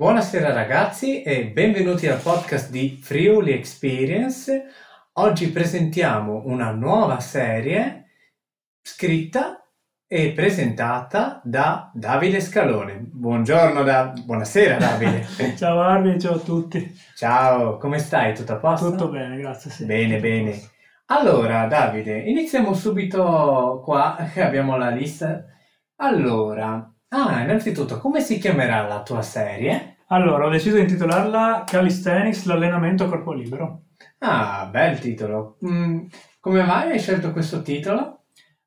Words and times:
Buonasera 0.00 0.54
ragazzi 0.54 1.20
e 1.20 1.48
benvenuti 1.48 2.06
al 2.06 2.22
podcast 2.22 2.70
di 2.70 2.98
Friuli 3.02 3.52
Experience. 3.52 4.64
Oggi 5.18 5.50
presentiamo 5.50 6.40
una 6.46 6.70
nuova 6.70 7.20
serie 7.20 8.06
scritta 8.80 9.62
e 10.06 10.32
presentata 10.32 11.42
da 11.44 11.90
Davide 11.92 12.40
Scalone. 12.40 12.96
Buongiorno, 12.98 13.82
da... 13.82 14.14
buonasera 14.24 14.78
Davide. 14.78 15.26
ciao 15.58 15.82
Arvi, 15.82 16.18
ciao 16.18 16.36
a 16.36 16.38
tutti. 16.38 16.98
Ciao, 17.14 17.76
come 17.76 17.98
stai? 17.98 18.34
Tutto 18.34 18.54
a 18.54 18.56
posto? 18.56 18.92
Tutto 18.92 19.10
bene, 19.10 19.36
grazie. 19.36 19.70
Sì. 19.70 19.84
Bene, 19.84 20.18
bene. 20.18 20.58
Allora, 21.08 21.66
Davide, 21.66 22.20
iniziamo 22.20 22.72
subito 22.72 23.82
qua, 23.84 24.16
abbiamo 24.36 24.78
la 24.78 24.88
lista. 24.88 25.44
Allora, 25.96 26.90
ah, 27.08 27.42
innanzitutto, 27.42 27.98
come 27.98 28.22
si 28.22 28.38
chiamerà 28.38 28.86
la 28.86 29.02
tua 29.02 29.20
serie? 29.20 29.89
Allora, 30.12 30.46
ho 30.46 30.50
deciso 30.50 30.74
di 30.74 30.82
intitolarla 30.82 31.62
Calisthenics, 31.64 32.44
l'allenamento 32.46 33.04
a 33.04 33.08
corpo 33.08 33.32
libero. 33.32 33.82
Ah, 34.18 34.66
bel 34.68 34.98
titolo. 34.98 35.56
Mm, 35.64 36.06
come 36.40 36.64
mai 36.64 36.90
hai 36.90 36.98
scelto 36.98 37.30
questo 37.30 37.62
titolo? 37.62 38.22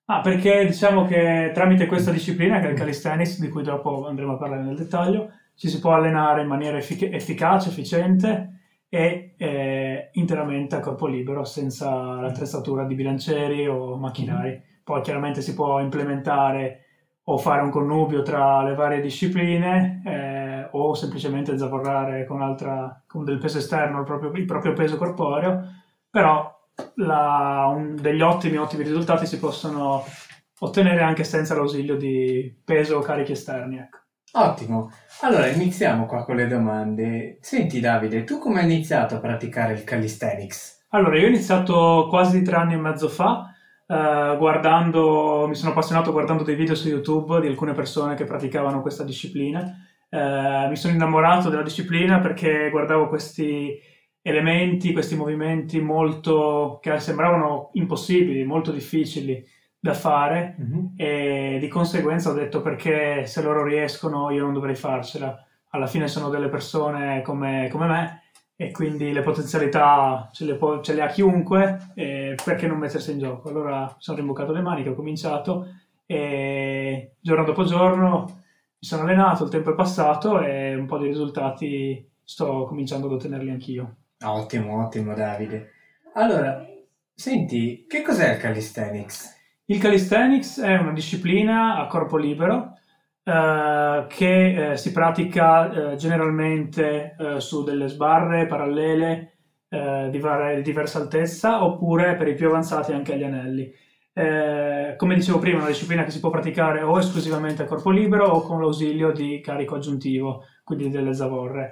Ah, 0.05 0.21
perché 0.21 0.66
diciamo 0.66 1.05
che 1.05 1.52
tramite 1.54 1.85
questa 1.85 2.12
disciplina, 2.12 2.62
che 2.62 2.68
è 2.68 2.71
il 2.71 2.77
calisthenics, 2.77 3.41
di 3.41 3.49
cui 3.49 3.62
dopo 3.62 4.08
andremo 4.08 4.34
a 4.34 4.38
parlare 4.38 4.63
nel 4.63 4.77
dettaglio, 4.77 5.32
ci 5.55 5.68
si 5.68 5.82
può 5.82 5.94
allenare 5.94 6.44
in 6.44 6.48
maniera 6.48 6.77
effic- 6.77 7.13
efficace, 7.13 7.70
efficiente 7.70 8.60
e 8.88 9.34
eh, 9.38 10.10
interamente 10.13 10.76
a 10.76 10.80
corpo 10.80 11.07
libero, 11.07 11.44
senza 11.44 12.21
l'attrezzatura 12.21 12.85
di 12.85 12.96
bilancieri 12.96 13.68
o 13.68 13.98
macchinari. 13.98 14.62
Poi 14.82 15.02
chiaramente 15.02 15.41
si 15.41 15.54
può 15.54 15.82
implementare 15.82 16.84
o 17.26 17.38
fare 17.38 17.62
un 17.62 17.70
connubio 17.70 18.21
tra 18.21 18.63
le 18.63 18.76
varie 18.76 19.02
discipline 19.02 20.02
eh, 20.05 20.33
o 20.76 20.94
semplicemente 20.94 21.58
zavorrare 21.58 22.26
con, 22.26 22.41
altra, 22.41 23.02
con 23.08 23.23
del 23.23 23.38
peso 23.38 23.58
esterno 23.58 24.00
il 24.00 24.05
proprio, 24.05 24.32
il 24.32 24.45
proprio 24.45 24.73
peso 24.73 24.98
corporeo, 24.98 25.63
però 26.10 26.52
la, 26.96 27.71
un, 27.74 27.96
degli 27.99 28.21
ottimi, 28.21 28.57
ottimi 28.57 28.84
risultati 28.84 29.26
si 29.26 29.40
possono 29.40 30.04
ottenere 30.60 31.01
anche 31.01 31.24
senza 31.24 31.55
l'ausilio 31.55 31.96
di 31.96 32.55
peso 32.63 32.98
o 32.98 33.01
carichi 33.01 33.34
esterni. 33.34 33.77
Ecco. 33.77 33.99
Ottimo, 34.35 34.91
allora 35.21 35.48
iniziamo 35.48 36.07
qua 36.07 36.24
con 36.24 36.35
le 36.35 36.48
domande. 36.48 37.38
Senti 37.41 37.79
Davide, 37.79 38.24
tu 38.24 38.40
come 38.40 38.62
hai 38.62 38.66
iniziato 38.66 39.16
a 39.16 39.20
praticare 39.20 39.74
il 39.74 39.84
calisthenics? 39.84 40.85
Allora, 40.90 41.18
io 41.18 41.26
ho 41.26 41.29
iniziato 41.29 42.07
quasi 42.10 42.41
tre 42.41 42.55
anni 42.55 42.74
e 42.74 42.77
mezzo 42.77 43.07
fa, 43.10 43.48
Uh, 43.85 44.38
guardando, 44.38 45.46
mi 45.46 45.55
sono 45.55 45.71
appassionato 45.71 46.13
guardando 46.13 46.44
dei 46.44 46.55
video 46.55 46.74
su 46.74 46.88
YouTube 46.88 47.41
di 47.41 47.48
alcune 47.48 47.74
persone 47.74 48.16
che 48.16 48.24
praticavano 48.24 48.82
questa 48.82 49.04
disciplina. 49.04 49.62
Uh, 50.14 50.70
mi 50.70 50.76
sono 50.76 50.94
innamorato 50.94 51.50
della 51.50 51.64
disciplina 51.64 52.20
perché 52.20 52.70
guardavo 52.70 53.08
questi 53.08 53.80
elementi, 54.22 54.94
questi 54.94 55.16
movimenti 55.16 55.82
molto 55.82 56.78
che 56.84 57.00
sembravano 57.00 57.72
impossibili, 57.74 58.44
molto 58.44 58.72
difficili 58.72 59.44
da 59.80 59.96
fare 59.96 60.56
mm-hmm. 60.62 60.86
e 60.96 61.58
di 61.60 61.68
conseguenza 61.68 62.30
ho 62.30 62.34
detto 62.34 62.62
perché 62.62 63.26
se 63.26 63.41
loro 63.41 63.66
riescono 63.66 64.30
io 64.30 64.44
non 64.44 64.53
dovrei 64.53 64.75
farcela. 64.75 65.36
Alla 65.72 65.88
fine 65.88 66.08
sono 66.08 66.30
delle 66.30 66.47
persone 66.47 67.24
come, 67.24 67.68
come 67.72 67.88
me 67.88 68.22
e 68.56 68.69
quindi 68.69 69.14
le 69.14 69.24
potenzialità 69.24 70.30
ce 70.31 70.46
le, 70.46 70.58
può, 70.58 70.80
ce 70.81 70.94
le 70.94 71.02
ha 71.02 71.08
chiunque, 71.08 71.91
eh, 71.96 72.36
perché 72.46 72.68
non 72.68 72.78
mettersi 72.78 73.12
in 73.14 73.18
gioco? 73.18 73.50
Allora 73.50 73.96
sono 73.97 74.18
rimboccato 74.18 74.52
le 74.52 74.62
maniche, 74.62 74.90
ho 74.90 74.96
cominciato 74.96 75.69
e 76.06 77.16
giorno 77.19 77.46
dopo 77.46 77.64
giorno 77.64 78.43
mi 78.84 78.89
sono 78.89 79.03
allenato, 79.03 79.45
il 79.45 79.50
tempo 79.50 79.72
è 79.72 79.75
passato 79.75 80.41
e 80.41 80.75
un 80.75 80.85
po' 80.85 80.97
di 80.97 81.07
risultati 81.07 82.06
sto 82.22 82.66
cominciando 82.66 83.07
ad 83.07 83.13
ottenerli 83.13 83.50
anch'io. 83.50 83.95
Ottimo, 84.25 84.84
ottimo 84.84 85.13
Davide. 85.13 85.72
Allora, 86.16 86.67
senti, 87.13 87.85
che 87.88 88.01
cos'è 88.01 88.34
il 88.34 88.39
calisthenics? 88.39 89.39
Il 89.67 89.79
calisthenics 89.79 90.59
è 90.59 90.75
una 90.75 90.91
disciplina 90.91 91.77
a 91.77 91.88
corpo 91.88 92.17
libero 92.17 92.77
eh, 93.23 94.05
che 94.09 94.72
eh, 94.72 94.75
si 94.77 94.91
pratica 94.91 95.93
eh, 95.93 95.95
generalmente 95.95 97.16
eh, 97.17 97.39
su 97.39 97.63
delle 97.63 97.88
sbarre 97.88 98.47
parallele 98.47 99.38
eh, 99.69 100.09
di, 100.11 100.19
var- 100.19 100.55
di, 100.55 100.61
diversa 100.61 100.99
altezza 100.99 101.63
oppure 101.63 102.16
per 102.16 102.27
i 102.27 102.35
più 102.35 102.47
avanzati 102.47 102.91
anche 102.91 103.13
agli 103.13 103.23
anelli. 103.23 103.73
Come 104.13 105.16
dicevo 105.16 105.40
prima, 105.40 105.57
è 105.57 105.62
una 105.62 105.69
disciplina 105.69 106.03
che 106.03 106.12
si 106.12 106.19
può 106.19 106.29
praticare 106.29 106.81
o 106.81 106.97
esclusivamente 107.00 107.63
a 107.63 107.66
corpo 107.66 107.90
libero 107.90 108.25
o 108.28 108.41
con 108.41 108.59
l'ausilio 108.59 109.12
di 109.12 109.41
carico 109.41 109.75
aggiuntivo, 109.75 110.46
quindi 110.63 110.90
delle 110.90 111.13
zavorre. 111.13 111.72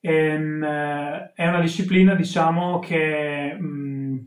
Ehm, 0.00 0.64
è 1.34 1.46
una 1.46 1.60
disciplina, 1.60 2.14
diciamo, 2.14 2.78
che 2.78 3.54
mh, 3.58 3.66
mm, 3.66 4.18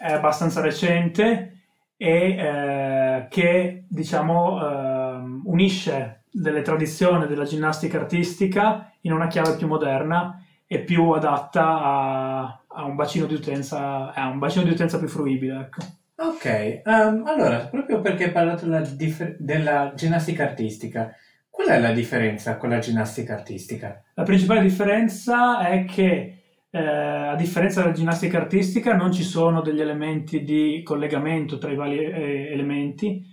è 0.00 0.12
abbastanza 0.12 0.60
recente 0.60 1.52
e 1.96 3.26
che, 3.28 3.84
diciamo, 3.88 5.40
unisce 5.44 6.22
delle 6.30 6.62
tradizioni 6.62 7.26
della 7.26 7.44
ginnastica 7.44 7.98
artistica 7.98 8.92
in 9.02 9.12
una 9.12 9.26
chiave 9.26 9.56
più 9.56 9.66
moderna 9.66 10.42
e 10.66 10.80
più 10.80 11.10
adatta 11.10 11.82
a, 11.82 12.62
a 12.66 12.84
un 12.84 12.94
bacino 12.94 13.26
di 13.26 13.34
utenza, 13.34 14.12
a 14.12 14.28
un 14.28 14.38
bacino 14.38 14.64
di 14.64 14.70
utenza 14.70 14.98
più 14.98 15.08
fruibile. 15.08 15.60
Ecco. 15.60 15.78
Ok, 16.20 16.82
um, 16.84 17.22
allora, 17.26 17.68
proprio 17.70 18.00
perché 18.00 18.24
hai 18.24 18.32
parlato 18.32 18.64
della, 18.64 18.80
differ- 18.80 19.36
della 19.38 19.92
ginnastica 19.94 20.42
artistica, 20.42 21.14
qual 21.48 21.68
è 21.68 21.78
la 21.78 21.92
differenza 21.92 22.56
con 22.56 22.70
la 22.70 22.80
ginnastica 22.80 23.34
artistica? 23.34 24.02
La 24.14 24.24
principale 24.24 24.62
differenza 24.62 25.64
è 25.68 25.84
che 25.84 26.42
eh, 26.70 26.78
a 26.78 27.36
differenza 27.36 27.82
della 27.82 27.92
ginnastica 27.92 28.38
artistica 28.38 28.96
non 28.96 29.12
ci 29.12 29.22
sono 29.22 29.60
degli 29.60 29.80
elementi 29.80 30.42
di 30.42 30.82
collegamento 30.84 31.56
tra 31.56 31.70
i 31.70 31.76
vari 31.76 31.98
eh, 31.98 32.52
elementi, 32.52 33.24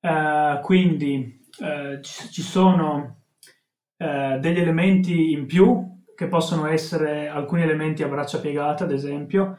eh, 0.00 0.60
quindi 0.62 1.46
eh, 1.62 2.00
ci 2.00 2.40
sono 2.40 3.18
eh, 3.98 4.38
degli 4.40 4.60
elementi 4.60 5.32
in 5.32 5.44
più 5.44 6.02
che 6.16 6.26
possono 6.26 6.66
essere 6.66 7.28
alcuni 7.28 7.62
elementi 7.62 8.02
a 8.02 8.08
braccia 8.08 8.40
piegate, 8.40 8.84
ad 8.84 8.92
esempio, 8.92 9.58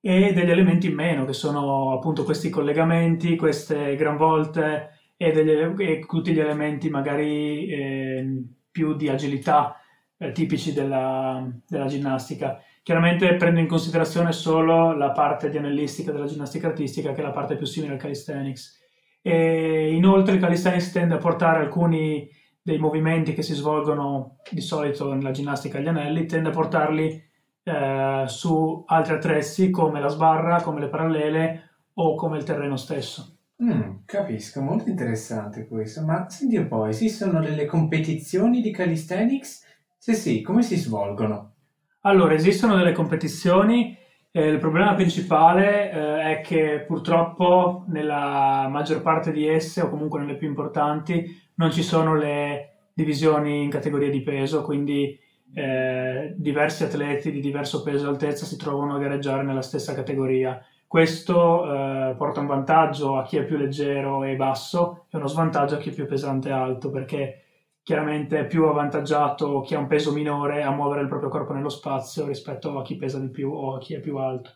e 0.00 0.32
degli 0.32 0.50
elementi 0.50 0.88
in 0.88 0.94
meno, 0.94 1.24
che 1.24 1.34
sono 1.34 1.92
appunto 1.92 2.24
questi 2.24 2.48
collegamenti, 2.48 3.36
queste 3.36 3.96
gran 3.96 4.16
volte 4.16 5.12
e, 5.16 5.32
degli, 5.32 5.50
e 5.82 6.06
tutti 6.06 6.32
gli 6.32 6.40
elementi 6.40 6.88
magari 6.88 7.66
eh, 7.66 8.42
più 8.70 8.94
di 8.94 9.08
agilità 9.08 9.76
eh, 10.16 10.32
tipici 10.32 10.72
della, 10.72 11.46
della, 11.68 11.86
ginnastica. 11.86 12.62
Chiaramente 12.82 13.36
prendo 13.36 13.60
in 13.60 13.66
considerazione 13.66 14.32
solo 14.32 14.96
la 14.96 15.10
parte 15.10 15.50
di 15.50 15.58
anellistica 15.58 16.12
della 16.12 16.26
ginnastica 16.26 16.68
artistica, 16.68 17.12
che 17.12 17.20
è 17.20 17.24
la 17.24 17.32
parte 17.32 17.56
più 17.56 17.66
simile 17.66 17.92
al 17.92 17.98
calisthenics. 17.98 18.78
E 19.20 19.92
inoltre 19.94 20.34
il 20.34 20.40
calisthenics 20.40 20.92
tende 20.92 21.14
a 21.14 21.18
portare 21.18 21.60
alcuni 21.60 22.26
dei 22.62 22.78
movimenti 22.78 23.34
che 23.34 23.42
si 23.42 23.52
svolgono 23.52 24.38
di 24.50 24.62
solito 24.62 25.12
nella 25.12 25.30
ginnastica 25.30 25.76
agli 25.76 25.88
anelli, 25.88 26.24
tende 26.24 26.48
a 26.48 26.52
portarli 26.52 27.28
eh, 27.70 28.24
su 28.26 28.82
altri 28.86 29.14
attrezzi 29.14 29.70
come 29.70 30.00
la 30.00 30.08
sbarra, 30.08 30.62
come 30.62 30.80
le 30.80 30.88
parallele 30.88 31.70
o 31.94 32.14
come 32.14 32.38
il 32.38 32.44
terreno 32.44 32.76
stesso. 32.76 33.36
Mm, 33.62 33.98
capisco, 34.06 34.60
molto 34.60 34.88
interessante 34.88 35.66
questo. 35.66 36.02
Ma 36.02 36.28
senti 36.28 36.56
un 36.56 36.66
po', 36.66 36.86
esistono 36.86 37.40
delle 37.40 37.66
competizioni 37.66 38.60
di 38.60 38.70
calisthenics? 38.70 39.66
Se 39.96 40.14
sì, 40.14 40.40
come 40.40 40.62
si 40.62 40.76
svolgono? 40.76 41.52
Allora, 42.00 42.34
esistono 42.34 42.76
delle 42.76 42.92
competizioni 42.92 43.98
eh, 44.32 44.46
il 44.46 44.58
problema 44.58 44.94
principale 44.94 45.90
eh, 45.90 46.36
è 46.36 46.40
che 46.40 46.84
purtroppo 46.86 47.84
nella 47.88 48.68
maggior 48.70 49.02
parte 49.02 49.32
di 49.32 49.46
esse, 49.46 49.80
o 49.80 49.90
comunque 49.90 50.20
nelle 50.20 50.36
più 50.36 50.46
importanti, 50.46 51.48
non 51.54 51.72
ci 51.72 51.82
sono 51.82 52.14
le 52.14 52.90
divisioni 52.94 53.62
in 53.64 53.70
categorie 53.70 54.08
di 54.08 54.22
peso, 54.22 54.62
quindi 54.62 55.18
eh, 55.54 56.34
diversi 56.36 56.84
atleti 56.84 57.30
di 57.30 57.40
diverso 57.40 57.82
peso 57.82 58.06
e 58.06 58.08
altezza 58.08 58.44
si 58.44 58.56
trovano 58.56 58.94
a 58.94 58.98
gareggiare 58.98 59.42
nella 59.42 59.62
stessa 59.62 59.94
categoria. 59.94 60.62
Questo 60.86 61.64
eh, 61.64 62.14
porta 62.16 62.40
un 62.40 62.46
vantaggio 62.46 63.16
a 63.16 63.22
chi 63.22 63.36
è 63.36 63.44
più 63.44 63.56
leggero 63.56 64.24
e 64.24 64.36
basso 64.36 65.06
e 65.10 65.16
uno 65.16 65.28
svantaggio 65.28 65.76
a 65.76 65.78
chi 65.78 65.90
è 65.90 65.94
più 65.94 66.06
pesante 66.06 66.48
e 66.48 66.52
alto, 66.52 66.90
perché 66.90 67.44
chiaramente 67.82 68.40
è 68.40 68.46
più 68.46 68.64
avvantaggiato 68.64 69.60
chi 69.60 69.74
ha 69.74 69.78
un 69.78 69.86
peso 69.86 70.12
minore 70.12 70.62
a 70.62 70.70
muovere 70.70 71.02
il 71.02 71.08
proprio 71.08 71.28
corpo 71.28 71.52
nello 71.52 71.68
spazio 71.68 72.26
rispetto 72.26 72.78
a 72.78 72.82
chi 72.82 72.96
pesa 72.96 73.18
di 73.18 73.28
più 73.28 73.52
o 73.52 73.76
a 73.76 73.78
chi 73.78 73.94
è 73.94 74.00
più 74.00 74.16
alto. 74.16 74.50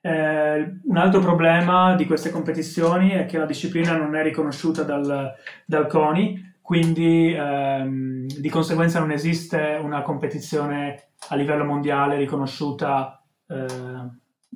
Eh, 0.00 0.80
un 0.84 0.96
altro 0.98 1.20
problema 1.20 1.94
di 1.94 2.04
queste 2.04 2.30
competizioni 2.30 3.10
è 3.10 3.24
che 3.24 3.38
la 3.38 3.46
disciplina 3.46 3.96
non 3.96 4.14
è 4.14 4.22
riconosciuta 4.22 4.82
dal, 4.82 5.32
dal 5.64 5.86
CONI, 5.86 6.53
quindi 6.64 7.30
ehm, 7.30 8.26
di 8.26 8.48
conseguenza 8.48 8.98
non 8.98 9.10
esiste 9.10 9.78
una 9.82 10.00
competizione 10.00 11.08
a 11.28 11.34
livello 11.34 11.62
mondiale 11.62 12.16
riconosciuta, 12.16 13.22
eh, 13.46 13.66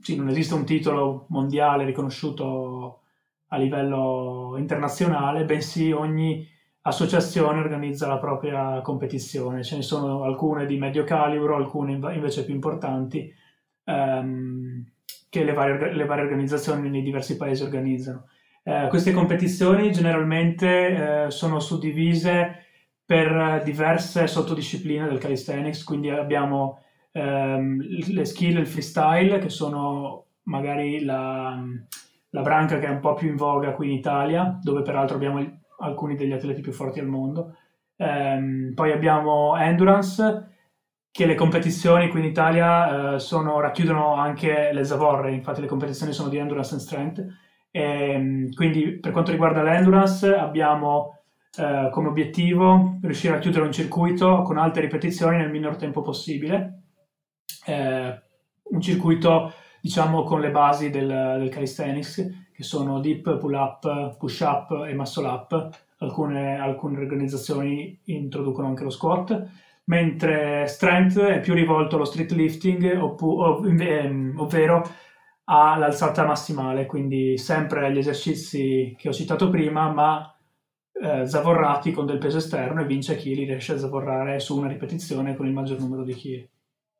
sì, 0.00 0.16
non 0.16 0.30
esiste 0.30 0.54
un 0.54 0.64
titolo 0.64 1.26
mondiale 1.28 1.84
riconosciuto 1.84 3.00
a 3.48 3.58
livello 3.58 4.54
internazionale, 4.56 5.44
bensì 5.44 5.92
ogni 5.92 6.48
associazione 6.80 7.58
organizza 7.58 8.06
la 8.06 8.16
propria 8.16 8.80
competizione. 8.80 9.62
Ce 9.62 9.76
ne 9.76 9.82
sono 9.82 10.22
alcune 10.22 10.64
di 10.64 10.78
medio 10.78 11.04
calibro, 11.04 11.56
alcune 11.56 11.92
invece 11.92 12.46
più 12.46 12.54
importanti 12.54 13.30
ehm, 13.84 14.82
che 15.28 15.44
le 15.44 15.52
varie, 15.52 15.92
le 15.92 16.06
varie, 16.06 16.24
organizzazioni 16.24 16.88
nei 16.88 17.02
diversi 17.02 17.36
paesi 17.36 17.64
organizzano. 17.64 18.28
Eh, 18.68 18.88
queste 18.88 19.12
competizioni 19.12 19.90
generalmente 19.90 20.66
eh, 21.24 21.30
sono 21.30 21.58
suddivise 21.58 22.64
per 23.02 23.62
diverse 23.64 24.26
sottodiscipline 24.26 25.08
del 25.08 25.16
calisthenics, 25.16 25.82
quindi 25.84 26.10
abbiamo 26.10 26.82
ehm, 27.12 27.80
le 28.12 28.24
skill 28.26 28.58
il 28.58 28.66
freestyle 28.66 29.38
che 29.38 29.48
sono 29.48 30.26
magari 30.42 31.02
la, 31.02 31.58
la 32.28 32.42
branca 32.42 32.78
che 32.78 32.84
è 32.84 32.90
un 32.90 33.00
po' 33.00 33.14
più 33.14 33.28
in 33.28 33.36
voga 33.36 33.72
qui 33.72 33.86
in 33.90 33.96
Italia, 33.96 34.58
dove 34.62 34.82
peraltro 34.82 35.16
abbiamo 35.16 35.42
alcuni 35.78 36.14
degli 36.14 36.32
atleti 36.32 36.60
più 36.60 36.72
forti 36.72 37.00
al 37.00 37.06
mondo. 37.06 37.56
Um, 37.96 38.72
poi 38.74 38.92
abbiamo 38.92 39.56
Endurance, 39.56 40.56
che 41.10 41.24
le 41.24 41.34
competizioni 41.34 42.08
qui 42.08 42.20
in 42.20 42.26
Italia 42.26 43.14
uh, 43.14 43.16
sono, 43.16 43.60
racchiudono 43.60 44.12
anche 44.16 44.72
le 44.74 44.84
zavorre, 44.84 45.32
infatti 45.32 45.62
le 45.62 45.66
competizioni 45.66 46.12
sono 46.12 46.28
di 46.28 46.36
Endurance 46.36 46.74
and 46.74 46.82
Strength. 46.82 47.46
E, 47.70 48.16
um, 48.16 48.52
quindi 48.52 48.98
per 48.98 49.12
quanto 49.12 49.30
riguarda 49.30 49.62
l'Endurance 49.62 50.34
abbiamo 50.34 51.18
uh, 51.58 51.90
come 51.90 52.08
obiettivo 52.08 52.98
riuscire 53.02 53.36
a 53.36 53.38
chiudere 53.38 53.64
un 53.64 53.72
circuito 53.72 54.42
con 54.42 54.58
alte 54.58 54.80
ripetizioni 54.80 55.36
nel 55.36 55.50
minor 55.50 55.76
tempo 55.76 56.02
possibile. 56.02 56.82
Uh, 57.66 58.14
un 58.74 58.80
circuito 58.80 59.52
diciamo 59.80 60.22
con 60.22 60.40
le 60.40 60.50
basi 60.50 60.90
del, 60.90 61.06
del 61.06 61.48
calisthenics 61.48 62.46
che 62.52 62.62
sono 62.62 63.00
dip, 63.00 63.38
pull 63.38 63.54
up, 63.54 64.16
push 64.16 64.40
up 64.40 64.84
e 64.88 64.94
muscle 64.94 65.26
up. 65.26 65.68
Alcune, 65.98 66.58
alcune 66.58 66.98
organizzazioni 66.98 68.00
introducono 68.04 68.68
anche 68.68 68.84
lo 68.84 68.90
squat, 68.90 69.48
mentre 69.84 70.66
strength 70.66 71.18
è 71.18 71.40
più 71.40 71.54
rivolto 71.54 71.96
allo 71.96 72.04
street 72.04 72.30
lifting, 72.32 72.96
oppu- 73.00 73.40
ov- 73.40 73.80
ehm, 73.80 74.34
ovvero 74.38 74.82
all'alzata 75.50 76.26
massimale, 76.26 76.86
quindi 76.86 77.38
sempre 77.38 77.86
agli 77.86 77.98
esercizi 77.98 78.94
che 78.98 79.08
ho 79.08 79.12
citato 79.12 79.48
prima, 79.48 79.90
ma 79.90 80.36
eh, 80.92 81.26
zavorrati 81.26 81.92
con 81.92 82.04
del 82.04 82.18
peso 82.18 82.38
esterno 82.38 82.82
e 82.82 82.86
vince 82.86 83.16
chi 83.16 83.34
li 83.34 83.44
riesce 83.44 83.72
a 83.72 83.78
zavorrare 83.78 84.40
su 84.40 84.58
una 84.58 84.68
ripetizione 84.68 85.36
con 85.36 85.46
il 85.46 85.52
maggior 85.52 85.78
numero 85.80 86.04
di 86.04 86.14
chili. 86.14 86.50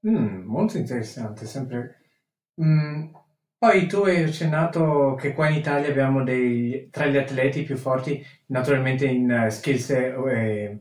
Mm, 0.08 0.46
molto 0.46 0.78
interessante, 0.78 1.44
sempre... 1.44 1.96
Mm, 2.62 3.08
poi 3.58 3.86
tu 3.86 4.02
hai 4.02 4.22
accennato 4.22 5.14
che 5.16 5.32
qua 5.32 5.48
in 5.48 5.56
Italia 5.56 5.88
abbiamo 5.88 6.22
dei, 6.22 6.88
tra 6.90 7.06
gli 7.06 7.16
atleti 7.16 7.64
più 7.64 7.76
forti, 7.76 8.24
naturalmente 8.46 9.06
in 9.06 9.30
uh, 9.30 9.50
skills 9.50 9.90
e, 9.90 10.78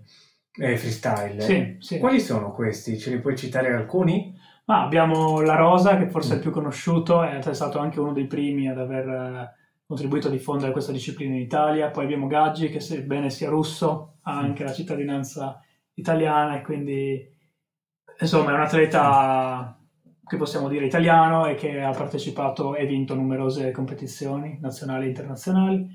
e, 0.54 0.78
freestyle. 0.78 1.42
Sì, 1.42 1.76
sì. 1.80 1.98
Quali 1.98 2.20
sono 2.20 2.54
questi? 2.54 3.00
Ce 3.00 3.10
li 3.10 3.20
puoi 3.20 3.36
citare 3.36 3.74
alcuni? 3.74 4.37
Ah, 4.70 4.84
abbiamo 4.84 5.40
La 5.40 5.56
Rosa, 5.56 5.96
che 5.96 6.10
forse 6.10 6.32
è 6.32 6.34
il 6.34 6.40
mm. 6.40 6.42
più 6.42 6.52
conosciuto, 6.52 7.24
è 7.24 7.54
stato 7.54 7.80
anche 7.80 8.02
uno 8.02 8.12
dei 8.12 8.28
primi 8.28 8.68
ad 8.68 8.78
aver 8.78 9.08
uh, 9.08 9.86
contribuito 9.86 10.28
a 10.28 10.32
diffondere 10.32 10.74
questa 10.74 10.92
disciplina 10.92 11.36
in 11.36 11.42
Italia. 11.42 11.90
Poi 11.90 12.04
abbiamo 12.04 12.28
Gaggi, 12.28 12.68
che 12.68 12.82
sebbene 12.82 13.30
sia 13.30 13.48
russo, 13.48 14.18
ha 14.24 14.34
mm. 14.34 14.44
anche 14.44 14.66
la 14.66 14.74
cittadinanza 14.74 15.62
italiana 15.94 16.58
e 16.58 16.62
quindi 16.64 17.34
insomma 18.20 18.52
è 18.52 18.54
un 18.56 18.60
atleta 18.60 19.80
che 20.26 20.36
possiamo 20.36 20.68
dire 20.68 20.86
italiano 20.86 21.46
e 21.46 21.56
che 21.56 21.82
ha 21.82 21.92
partecipato 21.92 22.76
e 22.76 22.86
vinto 22.86 23.16
numerose 23.16 23.72
competizioni 23.72 24.58
nazionali 24.60 25.06
e 25.06 25.08
internazionali. 25.08 25.88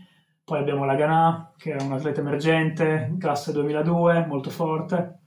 Poi 0.43 0.59
abbiamo 0.59 0.87
la 0.87 0.95
Ganà, 0.95 1.53
che 1.59 1.75
è 1.75 1.83
un 1.83 1.93
atleta 1.93 2.21
emergente, 2.21 3.15
classe 3.19 3.53
2002, 3.53 4.25
molto 4.27 4.49
forte. 4.49 5.25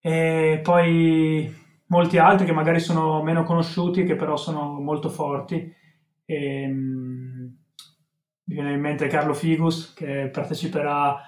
E 0.00 0.60
poi 0.62 1.66
molti 1.88 2.18
altri 2.18 2.46
che 2.46 2.52
magari 2.52 2.80
sono 2.80 3.22
meno 3.22 3.44
conosciuti, 3.44 4.04
che 4.04 4.16
però 4.16 4.36
sono 4.36 4.80
molto 4.80 5.08
forti. 5.10 5.74
E, 6.24 6.64
um, 6.66 7.56
mi 8.48 8.54
viene 8.54 8.72
in 8.72 8.80
mente 8.80 9.08
Carlo 9.08 9.34
Figus, 9.34 9.92
che 9.92 10.30
parteciperà 10.32 11.20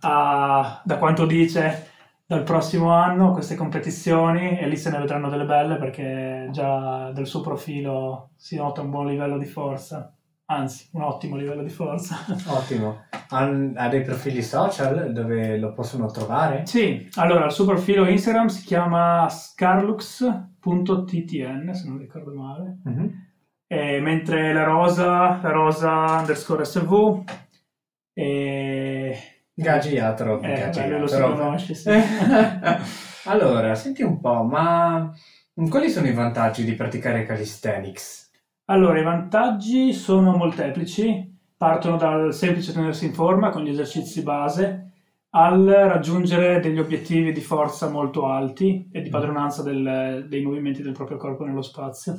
a, 0.00 0.82
da 0.84 0.98
quanto 0.98 1.24
dice, 1.24 1.90
dal 2.26 2.42
prossimo 2.42 2.90
anno 2.90 3.32
queste 3.32 3.54
competizioni 3.54 4.58
e 4.58 4.66
lì 4.66 4.76
se 4.76 4.90
ne 4.90 4.98
vedranno 4.98 5.28
delle 5.28 5.44
belle 5.44 5.76
perché 5.76 6.48
già 6.50 7.12
del 7.12 7.26
suo 7.26 7.42
profilo 7.42 8.30
si 8.36 8.56
nota 8.56 8.80
un 8.80 8.90
buon 8.90 9.06
livello 9.06 9.38
di 9.38 9.44
forza, 9.46 10.12
anzi 10.46 10.88
un 10.92 11.02
ottimo 11.02 11.36
livello 11.36 11.62
di 11.62 11.70
forza. 11.70 12.16
Ottimo. 12.48 13.04
Ha 13.28 13.88
dei 13.88 14.02
profili 14.02 14.42
social 14.42 15.12
dove 15.12 15.58
lo 15.58 15.72
possono 15.72 16.10
trovare? 16.10 16.66
Sì, 16.66 17.08
allora 17.14 17.46
il 17.46 17.52
suo 17.52 17.64
profilo 17.64 18.08
Instagram 18.08 18.46
si 18.46 18.64
chiama 18.64 19.28
scarlux.ttn 19.28 21.72
se 21.72 21.88
non 21.88 21.98
ricordo 21.98 22.34
male. 22.34 22.78
Mm-hmm. 22.88 23.06
E, 23.66 24.00
mentre 24.00 24.52
la 24.52 24.64
rosa, 24.64 25.40
la 25.42 25.50
rosa 25.50 26.18
underscore 26.18 26.64
sv 26.64 27.22
e 28.12 29.18
Gagiatro. 29.52 30.40
Eh, 30.40 30.54
Gagiatro. 30.54 30.98
lo 30.98 31.06
si 31.06 31.20
conosce, 31.20 31.74
sì. 31.74 31.90
allora, 33.26 33.74
senti 33.74 34.02
un 34.02 34.20
po', 34.20 34.42
ma 34.42 35.12
quali 35.68 35.88
sono 35.88 36.06
i 36.06 36.12
vantaggi 36.12 36.64
di 36.64 36.74
praticare 36.74 37.24
calisthenics? 37.24 38.23
Allora, 38.66 38.98
i 38.98 39.02
vantaggi 39.02 39.92
sono 39.92 40.36
molteplici. 40.36 41.32
Partono 41.56 41.96
dal 41.96 42.32
semplice 42.32 42.72
tenersi 42.72 43.04
in 43.04 43.12
forma 43.12 43.50
con 43.50 43.62
gli 43.62 43.68
esercizi 43.68 44.22
base 44.22 44.90
al 45.30 45.66
raggiungere 45.66 46.60
degli 46.60 46.78
obiettivi 46.78 47.32
di 47.32 47.40
forza 47.40 47.90
molto 47.90 48.26
alti 48.26 48.88
e 48.90 49.02
di 49.02 49.10
padronanza 49.10 49.62
del, 49.62 50.26
dei 50.28 50.42
movimenti 50.42 50.80
del 50.82 50.92
proprio 50.92 51.18
corpo 51.18 51.44
nello 51.44 51.60
spazio. 51.60 52.16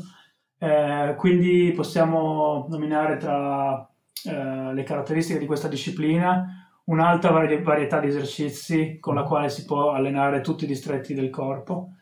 Eh, 0.60 1.16
quindi 1.18 1.72
possiamo 1.76 2.68
nominare 2.70 3.18
tra 3.18 3.90
eh, 4.26 4.74
le 4.74 4.84
caratteristiche 4.84 5.40
di 5.40 5.46
questa 5.48 5.68
disciplina 5.68 6.70
un'alta 6.86 7.32
vari- 7.32 7.62
varietà 7.64 8.00
di 8.00 8.08
esercizi 8.08 9.00
con 9.00 9.16
la 9.16 9.24
quale 9.24 9.50
si 9.50 9.66
può 9.66 9.94
allenare 9.94 10.42
tutti 10.42 10.66
i 10.66 10.68
distretti 10.68 11.14
del 11.14 11.30
corpo, 11.32 11.94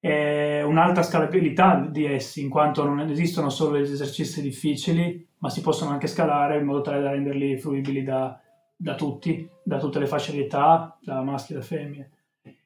e 0.00 0.62
un'alta 0.62 1.02
scalabilità 1.02 1.86
di 1.88 2.06
essi, 2.06 2.40
in 2.40 2.48
quanto 2.48 2.84
non 2.84 3.00
esistono 3.10 3.50
solo 3.50 3.78
gli 3.78 3.82
esercizi 3.82 4.40
difficili, 4.40 5.28
ma 5.38 5.50
si 5.50 5.60
possono 5.60 5.90
anche 5.90 6.06
scalare 6.06 6.58
in 6.58 6.64
modo 6.64 6.80
tale 6.80 7.02
da 7.02 7.10
renderli 7.10 7.58
fruibili 7.58 8.02
da, 8.02 8.40
da 8.74 8.94
tutti, 8.94 9.48
da 9.62 9.78
tutte 9.78 9.98
le 9.98 10.06
fasce 10.06 10.32
di 10.32 10.40
età, 10.40 10.98
da 11.02 11.22
maschi 11.22 11.52
e 11.52 11.56
da 11.56 11.62
femmine. 11.62 12.10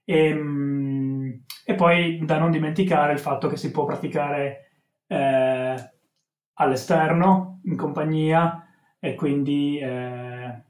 E, 0.05 0.29
ehm, 0.29 1.43
e, 1.65 1.75
poi 1.75 2.25
da 2.25 2.39
non 2.39 2.53
dimenticare 2.53 3.13
il 3.13 3.19
fatto 3.19 3.49
che 3.49 3.57
si 3.57 3.73
può 3.73 3.85
praticare 3.85 4.71
eh, 5.09 5.91
all'esterno, 6.55 7.61
in 7.65 7.77
compagnia, 7.77 8.65
e 9.01 9.15
quindi 9.17 9.79
eh, 9.79 10.63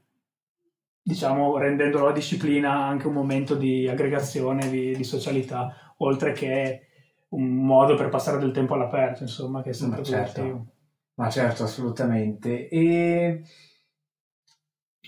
diciamo, 1.05 1.59
rendendo 1.59 2.03
la 2.03 2.11
disciplina 2.11 2.83
anche 2.83 3.05
un 3.05 3.13
momento 3.13 3.53
di 3.53 3.87
aggregazione, 3.87 4.67
di, 4.71 4.95
di, 4.95 5.03
socialità, 5.03 5.93
oltre 5.97 6.31
che 6.31 6.87
un 7.29 7.63
modo 7.63 7.93
per 7.93 8.09
passare 8.09 8.39
del 8.39 8.51
tempo 8.51 8.73
all'aperto, 8.73 9.21
insomma, 9.21 9.61
che 9.61 9.69
è 9.69 9.73
sempre 9.73 9.99
Ma 9.99 10.03
certo, 10.03 10.65
Ma 11.13 11.29
certo 11.29 11.63
assolutamente. 11.63 12.67
E 12.69 13.43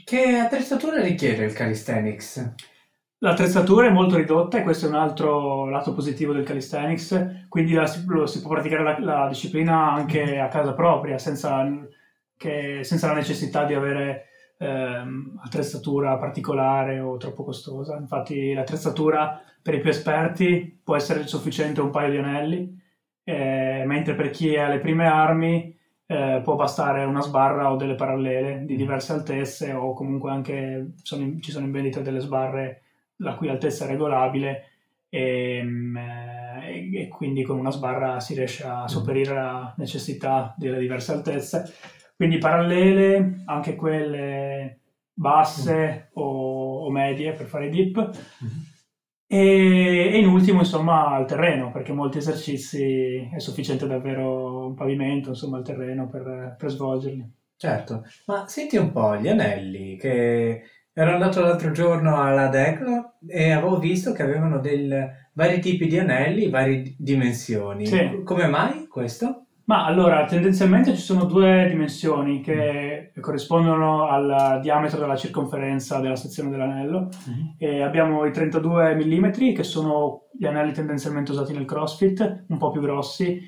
che 0.05 0.37
attrezzatura 0.37 1.01
richiede 1.01 1.45
il 1.45 1.53
calisthenics? 1.53 2.53
L'attrezzatura 3.17 3.87
è 3.87 3.91
molto 3.91 4.17
ridotta 4.17 4.59
e 4.59 4.63
questo 4.63 4.85
è 4.85 4.89
un 4.89 4.95
altro 4.95 5.67
lato 5.67 5.95
positivo 5.95 6.31
del 6.31 6.45
calisthenics, 6.45 7.47
quindi 7.49 7.73
la, 7.73 7.91
lo, 8.05 8.27
si 8.27 8.39
può 8.41 8.51
praticare 8.51 8.83
la, 8.83 8.99
la, 8.99 9.27
disciplina 9.27 9.91
anche 9.91 10.37
a 10.37 10.47
casa 10.47 10.73
propria, 10.73 11.17
senza, 11.17 11.67
che, 12.37 12.83
senza 12.83 13.07
la 13.07 13.15
necessità 13.15 13.65
di 13.65 13.73
avere 13.73 14.26
ehm, 14.57 15.39
attrezzatura 15.43 16.17
particolare 16.17 16.99
o 16.99 17.17
troppo 17.17 17.43
costosa. 17.43 17.97
Infatti 17.97 18.53
l'attrezzatura 18.53 19.41
per 19.61 19.75
i 19.75 19.79
più 19.79 19.89
esperti 19.89 20.79
può 20.83 20.95
essere 20.95 21.27
sufficiente 21.27 21.81
un 21.81 21.89
paio 21.89 22.11
di 22.11 22.17
anelli, 22.17 22.79
eh, 23.23 23.83
mentre 23.85 24.15
per 24.15 24.29
chi 24.29 24.55
ha 24.55 24.67
le 24.67 24.79
prime 24.79 25.05
armi 25.07 25.75
eh, 26.05 26.39
può 26.43 26.55
bastare 26.55 27.03
una 27.03 27.21
sbarra 27.21 27.71
o 27.71 27.75
delle 27.75 27.95
parallele 27.95 28.63
di 28.65 28.77
diverse 28.77 29.11
altezze 29.11 29.73
o 29.73 29.93
comunque 29.93 30.31
anche 30.31 30.93
sono 31.03 31.37
ci 31.41 31.51
sono 31.51 31.65
in 31.65 31.71
vendita 31.73 31.99
delle 31.99 32.21
sbarre 32.21 32.83
la 33.17 33.35
cui 33.35 33.49
altezza 33.49 33.83
è 33.83 33.87
regolabile 33.89 34.63
e, 35.09 35.57
ehm, 35.57 35.97
e, 36.63 37.01
e 37.01 37.07
quindi 37.09 37.43
con 37.43 37.59
una 37.59 37.71
sbarra 37.71 38.21
si 38.21 38.35
riesce 38.35 38.65
a 38.65 38.87
sopperire 38.87 39.33
la 39.33 39.73
necessità 39.77 40.55
delle 40.57 40.79
diverse 40.79 41.11
altezze 41.11 41.73
quindi 42.17 42.39
parallele, 42.39 43.43
anche 43.45 43.75
quelle 43.75 44.79
basse 45.13 46.09
o, 46.13 46.85
o, 46.85 46.89
medie 46.89 47.31
per 47.33 47.45
fare 47.45 47.69
dip. 47.69 47.97
Mm-hmm. 47.97 48.57
E, 49.27 50.09
e, 50.13 50.17
in 50.17 50.27
ultimo, 50.27 50.59
insomma, 50.59 51.09
al 51.09 51.27
terreno, 51.27 51.71
perché 51.71 51.93
molti 51.93 52.17
esercizi 52.17 53.29
è 53.31 53.39
sufficiente 53.39 53.85
davvero 53.85 54.65
un 54.67 54.73
pavimento, 54.73 55.29
insomma, 55.29 55.57
al 55.57 55.63
terreno 55.63 56.09
per, 56.09 56.55
per 56.57 56.69
svolgerli. 56.71 57.35
Certo, 57.55 58.03
ma 58.25 58.47
senti 58.47 58.77
un 58.77 58.91
po' 58.91 59.15
gli 59.17 59.27
anelli 59.27 59.95
che 59.97 60.63
ero 60.93 61.13
andato 61.13 61.41
l'altro 61.41 61.71
giorno 61.71 62.21
alla 62.21 62.47
Declo 62.47 63.17
e 63.27 63.51
avevo 63.51 63.79
visto 63.79 64.11
che 64.11 64.23
avevano 64.23 64.59
del, 64.59 65.11
vari 65.33 65.59
tipi 65.59 65.87
di 65.87 65.99
anelli, 65.99 66.49
varie 66.49 66.95
dimensioni. 66.97 67.85
Sì. 67.85 68.21
Come 68.23 68.47
mai 68.47 68.87
questo? 68.87 69.46
Ma 69.67 69.83
allora, 69.83 70.23
tendenzialmente 70.23 70.95
ci 70.95 71.01
sono 71.01 71.25
due 71.25 71.67
dimensioni 71.67 72.39
che 72.39 73.11
corrispondono 73.19 74.07
al 74.07 74.61
diametro 74.61 74.97
della 74.97 75.17
circonferenza 75.17 75.99
della 75.99 76.15
sezione 76.15 76.49
dell'anello. 76.49 77.09
E 77.57 77.81
abbiamo 77.81 78.23
i 78.23 78.31
32 78.31 78.95
mm, 78.95 79.29
che 79.53 79.63
sono 79.63 80.29
gli 80.31 80.45
anelli 80.45 80.71
tendenzialmente 80.71 81.31
usati 81.31 81.51
nel 81.51 81.65
CrossFit, 81.65 82.45
un 82.47 82.57
po' 82.57 82.71
più 82.71 82.79
grossi, 82.79 83.41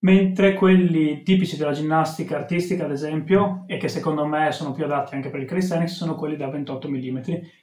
mentre 0.00 0.54
quelli 0.54 1.22
tipici 1.22 1.56
della 1.56 1.70
ginnastica 1.70 2.34
artistica, 2.38 2.84
ad 2.84 2.90
esempio, 2.90 3.62
e 3.68 3.76
che 3.76 3.86
secondo 3.86 4.26
me 4.26 4.50
sono 4.50 4.72
più 4.72 4.82
adatti 4.82 5.14
anche 5.14 5.30
per 5.30 5.38
il 5.38 5.46
calisthenics, 5.46 5.92
sono 5.92 6.16
quelli 6.16 6.34
da 6.34 6.48
28 6.48 6.88
mm, 6.90 7.18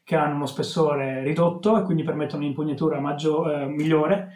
che 0.06 0.16
hanno 0.16 0.36
uno 0.36 0.46
spessore 0.46 1.22
ridotto 1.24 1.78
e 1.78 1.84
quindi 1.84 2.04
permettono 2.04 2.44
un'impugnatura 2.44 3.02
maggio- 3.02 3.52
eh, 3.52 3.66
migliore 3.66 4.32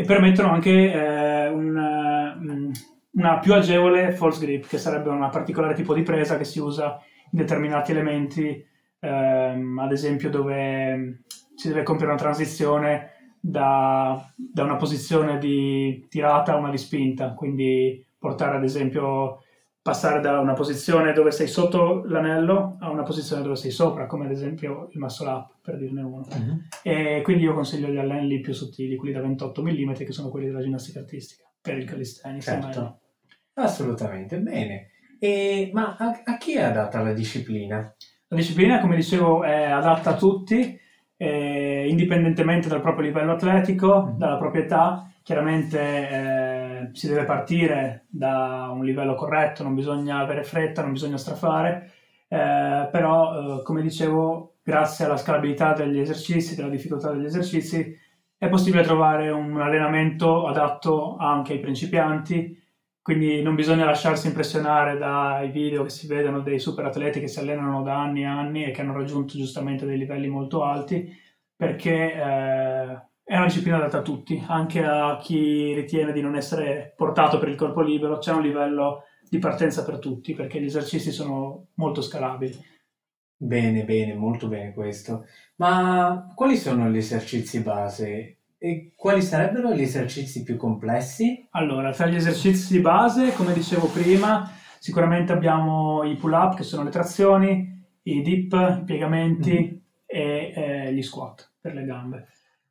e 0.00 0.04
permettono 0.04 0.50
anche 0.50 0.92
eh, 0.92 1.48
un, 1.48 1.76
una 3.12 3.38
più 3.38 3.54
agevole 3.54 4.12
false 4.12 4.44
grip, 4.44 4.66
che 4.66 4.78
sarebbe 4.78 5.08
un 5.08 5.28
particolare 5.30 5.74
tipo 5.74 5.94
di 5.94 6.02
presa 6.02 6.36
che 6.36 6.44
si 6.44 6.58
usa 6.60 7.00
in 7.32 7.38
determinati 7.38 7.92
elementi, 7.92 8.64
ehm, 9.00 9.78
ad 9.78 9.92
esempio 9.92 10.30
dove 10.30 11.22
si 11.54 11.68
deve 11.68 11.82
compiere 11.82 12.12
una 12.12 12.20
transizione 12.20 13.36
da, 13.40 14.32
da, 14.34 14.64
una 14.64 14.76
posizione 14.76 15.38
di 15.38 16.06
tirata 16.08 16.52
a 16.52 16.56
una 16.56 16.70
di 16.70 16.78
spinta, 16.78 17.34
quindi 17.34 18.04
portare 18.18 18.56
ad 18.56 18.64
esempio 18.64 19.40
passare 19.82 20.20
da 20.20 20.40
una 20.40 20.52
posizione 20.52 21.12
dove 21.14 21.30
sei 21.32 21.48
sotto 21.48 22.04
l'anello 22.04 22.76
a 22.80 22.90
una 22.90 23.02
posizione 23.02 23.42
dove 23.42 23.56
sei 23.56 23.70
sopra, 23.70 24.06
come 24.06 24.26
ad 24.26 24.30
esempio 24.30 24.88
il 24.92 24.98
muscle 24.98 25.28
up, 25.28 25.54
per 25.62 25.78
dirne 25.78 26.02
uno. 26.02 26.26
Uh-huh. 26.28 26.60
E 26.82 27.22
quindi 27.22 27.44
io 27.44 27.54
consiglio 27.54 27.88
gli 27.88 27.96
anelli 27.96 28.40
più 28.40 28.52
sottili, 28.52 28.96
quelli 28.96 29.14
da 29.14 29.22
28 29.22 29.62
mm, 29.62 29.92
che 29.92 30.12
sono 30.12 30.28
quelli 30.28 30.46
della 30.46 30.60
ginnastica 30.60 31.00
artistica, 31.00 31.49
per 31.60 31.76
il 31.76 31.84
calisthenics. 31.84 32.44
Certo. 32.44 33.00
Assolutamente, 33.54 34.38
bene. 34.38 34.90
E, 35.18 35.70
ma 35.72 35.96
a, 35.98 36.22
a 36.24 36.36
chi 36.38 36.54
è 36.54 36.62
adatta 36.62 37.02
la 37.02 37.12
disciplina? 37.12 37.94
La 38.28 38.36
disciplina, 38.36 38.80
come 38.80 38.96
dicevo, 38.96 39.42
è 39.42 39.64
adatta 39.64 40.10
a 40.10 40.16
tutti, 40.16 40.78
eh, 41.16 41.86
indipendentemente 41.88 42.68
dal 42.68 42.80
proprio 42.80 43.04
livello 43.04 43.32
atletico, 43.32 44.06
mm. 44.06 44.18
dalla 44.18 44.38
propria 44.38 44.62
età. 44.62 45.12
Chiaramente 45.22 45.78
eh, 45.78 46.90
si 46.92 47.06
deve 47.06 47.24
partire 47.24 48.06
da 48.08 48.70
un 48.72 48.84
livello 48.84 49.14
corretto, 49.14 49.62
non 49.62 49.74
bisogna 49.74 50.18
avere 50.18 50.42
fretta, 50.42 50.82
non 50.82 50.92
bisogna 50.92 51.18
strafare, 51.18 51.90
eh, 52.26 52.88
però 52.90 53.58
eh, 53.58 53.62
come 53.62 53.82
dicevo, 53.82 54.54
grazie 54.62 55.04
alla 55.04 55.18
scalabilità 55.18 55.74
degli 55.74 55.98
esercizi, 55.98 56.56
della 56.56 56.70
difficoltà 56.70 57.12
degli 57.12 57.26
esercizi, 57.26 57.94
è 58.40 58.48
possibile 58.48 58.82
trovare 58.82 59.28
un 59.28 59.60
allenamento 59.60 60.46
adatto 60.46 61.16
anche 61.18 61.52
ai 61.52 61.60
principianti 61.60 62.60
quindi 63.02 63.42
non 63.42 63.54
bisogna 63.54 63.86
lasciarsi 63.86 64.26
impressionare 64.26 64.98
dai 64.98 65.50
video 65.50 65.82
che 65.82 65.88
si 65.88 66.06
vedono 66.06 66.40
dei 66.40 66.58
super 66.58 66.84
atleti 66.84 67.18
che 67.18 67.28
si 67.28 67.38
allenano 67.38 67.82
da 67.82 67.98
anni 67.98 68.22
e 68.22 68.26
anni 68.26 68.64
e 68.64 68.70
che 68.72 68.82
hanno 68.82 68.92
raggiunto 68.92 69.38
giustamente 69.38 69.86
dei 69.86 69.96
livelli 69.96 70.28
molto 70.28 70.62
alti, 70.62 71.10
perché 71.56 72.12
eh, 72.12 73.02
è 73.24 73.36
una 73.36 73.46
disciplina 73.46 73.78
adatta 73.78 73.98
a 73.98 74.02
tutti, 74.02 74.44
anche 74.46 74.84
a 74.84 75.18
chi 75.20 75.72
ritiene 75.72 76.12
di 76.12 76.20
non 76.20 76.36
essere 76.36 76.92
portato 76.94 77.38
per 77.38 77.48
il 77.48 77.56
corpo 77.56 77.80
libero, 77.80 78.18
c'è 78.18 78.32
un 78.32 78.42
livello 78.42 79.04
di 79.28 79.38
partenza 79.38 79.82
per 79.82 79.98
tutti, 79.98 80.34
perché 80.34 80.60
gli 80.60 80.66
esercizi 80.66 81.10
sono 81.10 81.68
molto 81.74 82.02
scalabili. 82.02 82.56
Bene, 83.42 83.84
bene, 83.84 84.14
molto 84.14 84.48
bene 84.48 84.74
questo. 84.74 85.24
Ma 85.60 86.32
quali 86.34 86.56
sono 86.56 86.88
gli 86.88 86.96
esercizi 86.96 87.60
base 87.60 88.38
e 88.56 88.92
quali 88.96 89.20
sarebbero 89.20 89.74
gli 89.74 89.82
esercizi 89.82 90.42
più 90.42 90.56
complessi? 90.56 91.46
Allora, 91.50 91.92
tra 91.92 92.06
gli 92.06 92.14
esercizi 92.14 92.72
di 92.72 92.80
base, 92.80 93.34
come 93.34 93.52
dicevo 93.52 93.86
prima, 93.88 94.50
sicuramente 94.78 95.32
abbiamo 95.32 96.02
i 96.02 96.16
pull-up, 96.16 96.56
che 96.56 96.62
sono 96.62 96.82
le 96.82 96.88
trazioni, 96.88 97.78
i 98.04 98.22
dip, 98.22 98.54
i 98.80 98.84
piegamenti 98.84 99.52
mm-hmm. 99.52 99.76
e 100.06 100.52
eh, 100.56 100.94
gli 100.94 101.02
squat 101.02 101.52
per 101.60 101.74
le 101.74 101.84
gambe. 101.84 102.28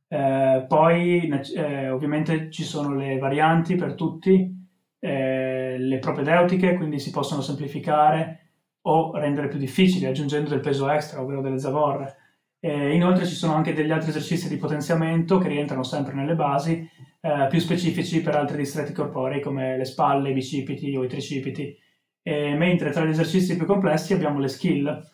Eh, 0.08 0.66
poi, 0.68 1.30
eh, 1.56 1.92
ovviamente, 1.92 2.50
ci 2.50 2.64
sono 2.64 2.96
le 2.96 3.20
varianti 3.20 3.76
per 3.76 3.94
tutti, 3.94 4.52
eh, 4.98 5.76
le 5.78 6.00
propedeutiche, 6.00 6.74
quindi 6.74 6.98
si 6.98 7.12
possono 7.12 7.42
semplificare 7.42 8.54
o 8.82 9.16
rendere 9.16 9.48
più 9.48 9.60
difficili 9.60 10.08
aggiungendo 10.08 10.50
del 10.50 10.60
peso 10.60 10.90
extra, 10.90 11.22
ovvero 11.22 11.42
delle 11.42 11.60
zavorre. 11.60 12.16
Eh, 12.62 12.94
inoltre 12.94 13.26
ci 13.26 13.36
sono 13.36 13.54
anche 13.54 13.74
degli 13.74 13.92
altri 13.92 14.10
esercizi 14.10 14.50
di 14.50 14.58
potenziamento 14.58 15.38
che 15.38 15.48
rientrano 15.48 15.84
sempre 15.84 16.14
nelle 16.14 16.36
basi, 16.36 16.88
eh, 17.22 17.48
più 17.50 17.60
specifici 17.60 18.22
per 18.22 18.36
altri 18.36 18.58
distretti 18.58 18.94
corporei 18.94 19.42
come 19.42 19.78
le 19.78 19.86
spalle, 19.86 20.30
i 20.30 20.34
bicipiti 20.34 20.96
o 20.96 21.04
i 21.04 21.08
tricipiti. 21.08 21.78
Eh, 22.22 22.56
mentre 22.56 22.92
tra 22.92 23.06
gli 23.06 23.10
esercizi 23.10 23.56
più 23.56 23.66
complessi 23.66 24.14
abbiamo 24.14 24.40
le 24.40 24.50
skill 24.50 25.08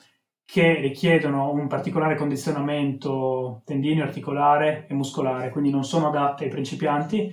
che 0.44 0.76
richiedono 0.76 1.52
un 1.52 1.68
particolare 1.68 2.16
condizionamento 2.16 3.62
tendineo, 3.66 4.04
articolare 4.04 4.86
e 4.88 4.94
muscolare, 4.94 5.50
quindi 5.50 5.70
non 5.72 5.84
sono 5.84 6.08
adatte 6.08 6.44
ai 6.44 6.50
principianti, 6.50 7.32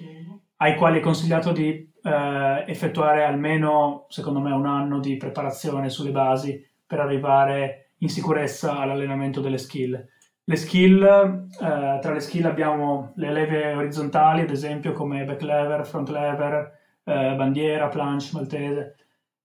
ai 0.57 0.76
quali 0.76 0.99
è 0.99 1.02
consigliato 1.02 1.52
di 1.52 1.90
eh, 2.02 2.64
effettuare 2.66 3.25
almeno, 3.25 4.07
secondo 4.09 4.40
me, 4.40 4.52
un 4.52 4.66
anno 4.66 4.99
di 4.99 5.16
preparazione 5.16 5.90
sulle 5.90 6.11
basi 6.11 6.64
per 6.87 7.00
arrivare 7.00 7.91
in 8.02 8.09
sicurezza 8.09 8.78
all'allenamento 8.78 9.40
delle 9.40 9.59
skill. 9.59 10.06
Le 10.44 10.56
skill, 10.56 11.02
eh, 11.02 11.99
tra 12.00 12.12
le 12.12 12.21
skill 12.21 12.47
abbiamo 12.47 13.12
le 13.16 13.32
leve 13.32 13.75
orizzontali, 13.75 14.42
ad 14.42 14.50
esempio 14.50 14.92
come 14.92 15.25
back 15.25 15.42
lever, 15.42 15.87
front 15.87 16.09
lever, 16.09 16.78
eh, 17.04 17.35
bandiera, 17.37 17.88
planche, 17.88 18.30
maltese, 18.32 18.97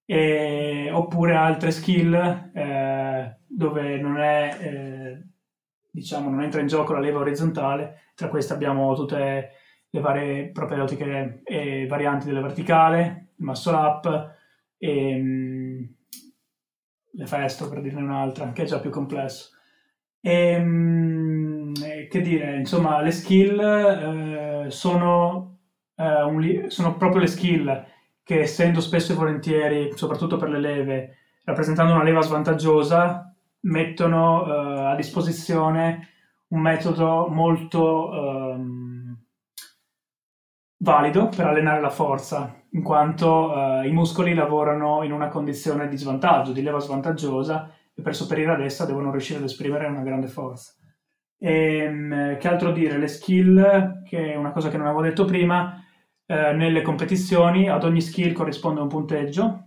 e, 0.05 0.89
oppure 0.91 1.35
altre 1.35 1.71
skill 1.71 2.13
eh, 2.53 3.37
dove 3.45 3.97
non 3.97 4.17
è, 4.17 4.57
eh, 4.59 5.23
diciamo, 5.91 6.29
non 6.29 6.41
entra 6.41 6.61
in 6.61 6.67
gioco 6.67 6.93
la 6.93 6.99
leva 6.99 7.19
orizzontale, 7.19 8.11
tra 8.15 8.29
queste 8.29 8.53
abbiamo 8.53 8.95
tutte 8.95 9.51
le 9.89 9.99
varie 9.99 10.49
propedeutiche 10.49 11.41
e 11.43 11.85
varianti 11.87 12.25
della 12.25 12.41
verticale, 12.41 13.33
muscle 13.37 13.75
up 13.75 14.35
e 14.79 15.15
l'Efesto 17.17 17.67
per 17.67 17.81
dirne 17.81 18.01
un'altra, 18.01 18.51
che 18.51 18.63
è 18.63 18.65
già 18.65 18.79
più 18.79 18.89
complesso. 18.89 19.51
E, 20.21 20.51
ehm, 20.51 21.73
che 22.09 22.21
dire, 22.21 22.57
insomma, 22.57 23.01
le 23.01 23.11
skill 23.11 23.59
eh, 23.59 24.65
sono, 24.69 25.57
eh, 25.95 26.21
un, 26.23 26.65
sono 26.67 26.95
proprio 26.95 27.21
le 27.21 27.27
skill 27.27 27.85
che 28.23 28.39
essendo 28.41 28.81
spesso 28.81 29.13
e 29.13 29.15
volentieri, 29.15 29.91
soprattutto 29.95 30.37
per 30.37 30.49
le 30.49 30.59
leve, 30.59 31.17
rappresentando 31.43 31.93
una 31.93 32.03
leva 32.03 32.21
svantaggiosa, 32.21 33.33
mettono 33.61 34.45
eh, 34.45 34.85
a 34.91 34.95
disposizione 34.95 36.09
un 36.49 36.61
metodo 36.61 37.27
molto 37.29 38.53
ehm, 38.53 38.86
valido 40.87 41.27
per 41.27 41.45
allenare 41.45 41.81
la 41.81 41.89
forza, 41.89 42.63
in 42.69 42.81
quanto 42.81 43.51
uh, 43.51 43.83
i 43.83 43.91
muscoli 43.91 44.33
lavorano 44.33 45.03
in 45.03 45.11
una 45.11 45.27
condizione 45.27 45.89
di 45.89 45.97
svantaggio, 45.97 46.53
di 46.53 46.61
leva 46.61 46.79
svantaggiosa, 46.79 47.69
e 47.93 48.01
per 48.01 48.15
sopperire 48.15 48.53
ad 48.53 48.61
essa 48.61 48.85
devono 48.85 49.11
riuscire 49.11 49.39
ad 49.39 49.43
esprimere 49.43 49.85
una 49.87 50.01
grande 50.01 50.27
forza. 50.27 50.71
E, 51.37 51.85
um, 51.87 52.37
che 52.37 52.47
altro 52.47 52.71
dire? 52.71 52.97
Le 52.97 53.09
skill, 53.09 54.03
che 54.03 54.31
è 54.31 54.35
una 54.37 54.51
cosa 54.51 54.69
che 54.69 54.77
non 54.77 54.85
avevo 54.85 55.01
detto 55.01 55.25
prima, 55.25 55.75
uh, 56.25 56.33
nelle 56.55 56.81
competizioni 56.81 57.69
ad 57.69 57.83
ogni 57.83 57.99
skill 57.99 58.31
corrisponde 58.31 58.79
un 58.79 58.87
punteggio 58.87 59.63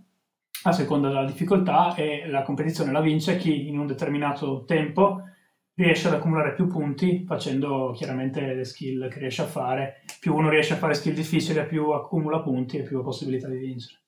a 0.63 0.71
seconda 0.71 1.07
della 1.09 1.25
difficoltà 1.25 1.93
e 1.93 2.27
la 2.27 2.41
competizione 2.41 2.91
la 2.91 2.99
vince 2.99 3.37
chi 3.37 3.67
in 3.67 3.77
un 3.77 3.85
determinato 3.85 4.63
tempo 4.65 5.21
riesce 5.75 6.07
ad 6.07 6.15
accumulare 6.15 6.53
più 6.53 6.67
punti 6.67 7.23
facendo 7.25 7.91
chiaramente 7.95 8.53
le 8.53 8.63
skill 8.63 9.09
che 9.09 9.19
riesce 9.19 9.41
a 9.41 9.47
fare. 9.47 10.03
Più 10.19 10.35
uno 10.35 10.49
riesce 10.49 10.73
a 10.73 10.77
fare 10.77 10.93
skill 10.93 11.13
difficili, 11.13 11.65
più 11.65 11.89
accumula 11.91 12.41
punti 12.41 12.77
e 12.77 12.83
più 12.83 12.99
ha 12.99 13.03
possibilità 13.03 13.47
di 13.47 13.57
vincere. 13.57 13.99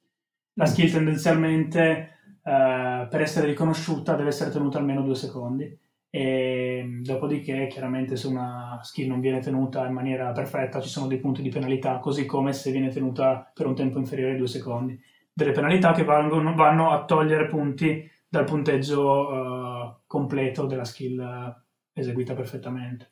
La 0.56 0.66
skill 0.66 0.92
tendenzialmente 0.92 2.18
eh, 2.44 3.08
per 3.10 3.22
essere 3.22 3.48
riconosciuta 3.48 4.16
deve 4.16 4.30
essere 4.30 4.52
tenuta 4.52 4.78
almeno 4.78 5.02
due 5.02 5.16
secondi 5.16 5.80
e 6.16 7.00
dopodiché 7.02 7.66
chiaramente 7.66 8.16
se 8.16 8.28
una 8.28 8.80
skill 8.84 9.08
non 9.08 9.20
viene 9.20 9.40
tenuta 9.40 9.84
in 9.88 9.94
maniera 9.94 10.32
perfetta 10.32 10.80
ci 10.80 10.90
sono 10.90 11.08
dei 11.08 11.18
punti 11.18 11.42
di 11.42 11.50
penalità, 11.50 11.98
così 11.98 12.28
come 12.28 12.54
se 12.54 12.70
viene 12.70 12.90
tenuta 12.90 13.50
per 13.52 13.66
un 13.66 13.74
tempo 13.74 13.98
inferiore 13.98 14.34
ai 14.34 14.38
due 14.38 14.48
secondi. 14.48 15.00
Delle 15.34 15.54
penalità 15.54 15.92
che 15.94 16.04
vanno, 16.04 16.54
vanno 16.54 16.92
a 16.92 17.06
togliere 17.06 17.48
punti 17.48 18.08
dal 18.34 18.46
punteggio 18.46 19.30
uh, 19.30 19.96
completo 20.08 20.66
della 20.66 20.86
skill 20.86 21.56
eseguita 21.94 22.34
perfettamente. 22.34 23.12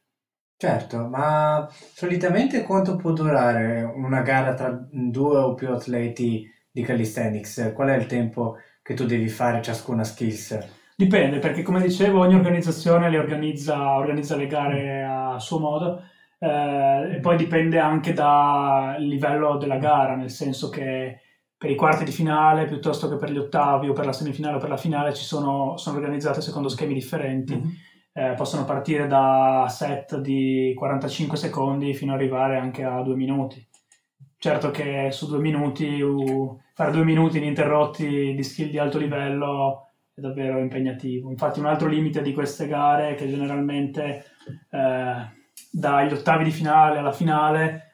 Certo, 0.58 1.08
ma 1.08 1.68
solitamente 1.72 2.64
quanto 2.64 2.96
può 2.96 3.12
durare 3.12 3.84
una 3.84 4.22
gara 4.22 4.56
tra 4.56 4.76
due 4.92 5.38
o 5.38 5.54
più 5.54 5.70
atleti 5.70 6.50
di 6.72 6.82
calisthenics? 6.82 7.72
Qual 7.76 7.90
è 7.90 7.96
il 7.98 8.08
tempo 8.08 8.58
che 8.82 8.96
tu 8.96 9.06
devi 9.06 9.28
fare 9.28 9.62
ciascuna 9.62 10.04
skills? 10.04 10.58
Dipende, 10.96 11.38
perché 11.38 11.62
come 11.62 11.82
dicevo 11.82 12.22
ogni 12.22 12.34
organizzazione 12.34 13.12
le 13.12 13.20
organizza, 13.20 13.98
organizza 13.98 14.36
le 14.36 14.48
gare 14.48 15.04
a 15.04 15.38
suo 15.38 15.60
modo 15.60 16.04
eh, 16.40 17.16
e 17.16 17.20
poi 17.20 17.38
dipende 17.38 17.78
anche 17.78 18.14
dal 18.14 19.00
livello 19.04 19.58
della 19.58 19.78
gara, 19.78 20.16
nel 20.16 20.32
senso 20.32 20.70
che 20.70 21.20
per 21.62 21.70
i 21.70 21.76
quarti 21.76 22.04
di 22.04 22.12
finale 22.12 22.66
piuttosto 22.66 23.08
che 23.08 23.18
per 23.18 23.30
gli 23.30 23.38
ottavi 23.38 23.88
o 23.88 23.94
per 23.94 24.08
la 24.08 24.14
semifinale 24.14 24.56
o 24.56 24.60
per 24.60 24.70
la 24.70 24.78
finale 24.78 25.14
ci 25.14 25.24
sono, 25.24 25.78
sono 25.78 25.98
organizzate 25.98 26.42
secondo 26.42 26.70
schemi 26.70 26.96
differenti. 26.96 27.56
Mm-hmm. 27.56 27.70
Eh, 28.14 28.34
possono 28.36 28.66
partire 28.66 29.06
da 29.06 29.68
set 29.70 30.18
di 30.18 30.74
45 30.76 31.38
secondi 31.38 31.94
fino 31.94 32.14
ad 32.14 32.18
arrivare 32.18 32.58
anche 32.58 32.84
a 32.84 33.04
due 33.04 33.14
minuti. 33.14 33.64
Certo 34.40 34.72
che 34.72 35.10
su 35.12 35.28
due 35.28 35.38
minuti, 35.38 36.02
uh, 36.02 36.60
fare 36.74 36.90
due 36.90 37.04
minuti 37.04 37.38
ininterrotti 37.38 38.34
di 38.34 38.44
skill 38.44 38.72
di 38.72 38.80
alto 38.80 38.98
livello 38.98 39.90
è 40.16 40.20
davvero 40.20 40.58
impegnativo. 40.58 41.30
Infatti 41.30 41.60
un 41.60 41.68
altro 41.68 41.88
limite 41.88 42.24
di 42.24 42.34
queste 42.34 42.66
gare 42.66 43.10
è 43.10 43.14
che 43.14 43.30
generalmente 43.30 44.26
eh, 44.72 45.30
dagli 45.72 46.12
ottavi 46.12 46.44
di 46.44 46.52
finale 46.52 46.98
alla 46.98 47.12
finale 47.12 47.91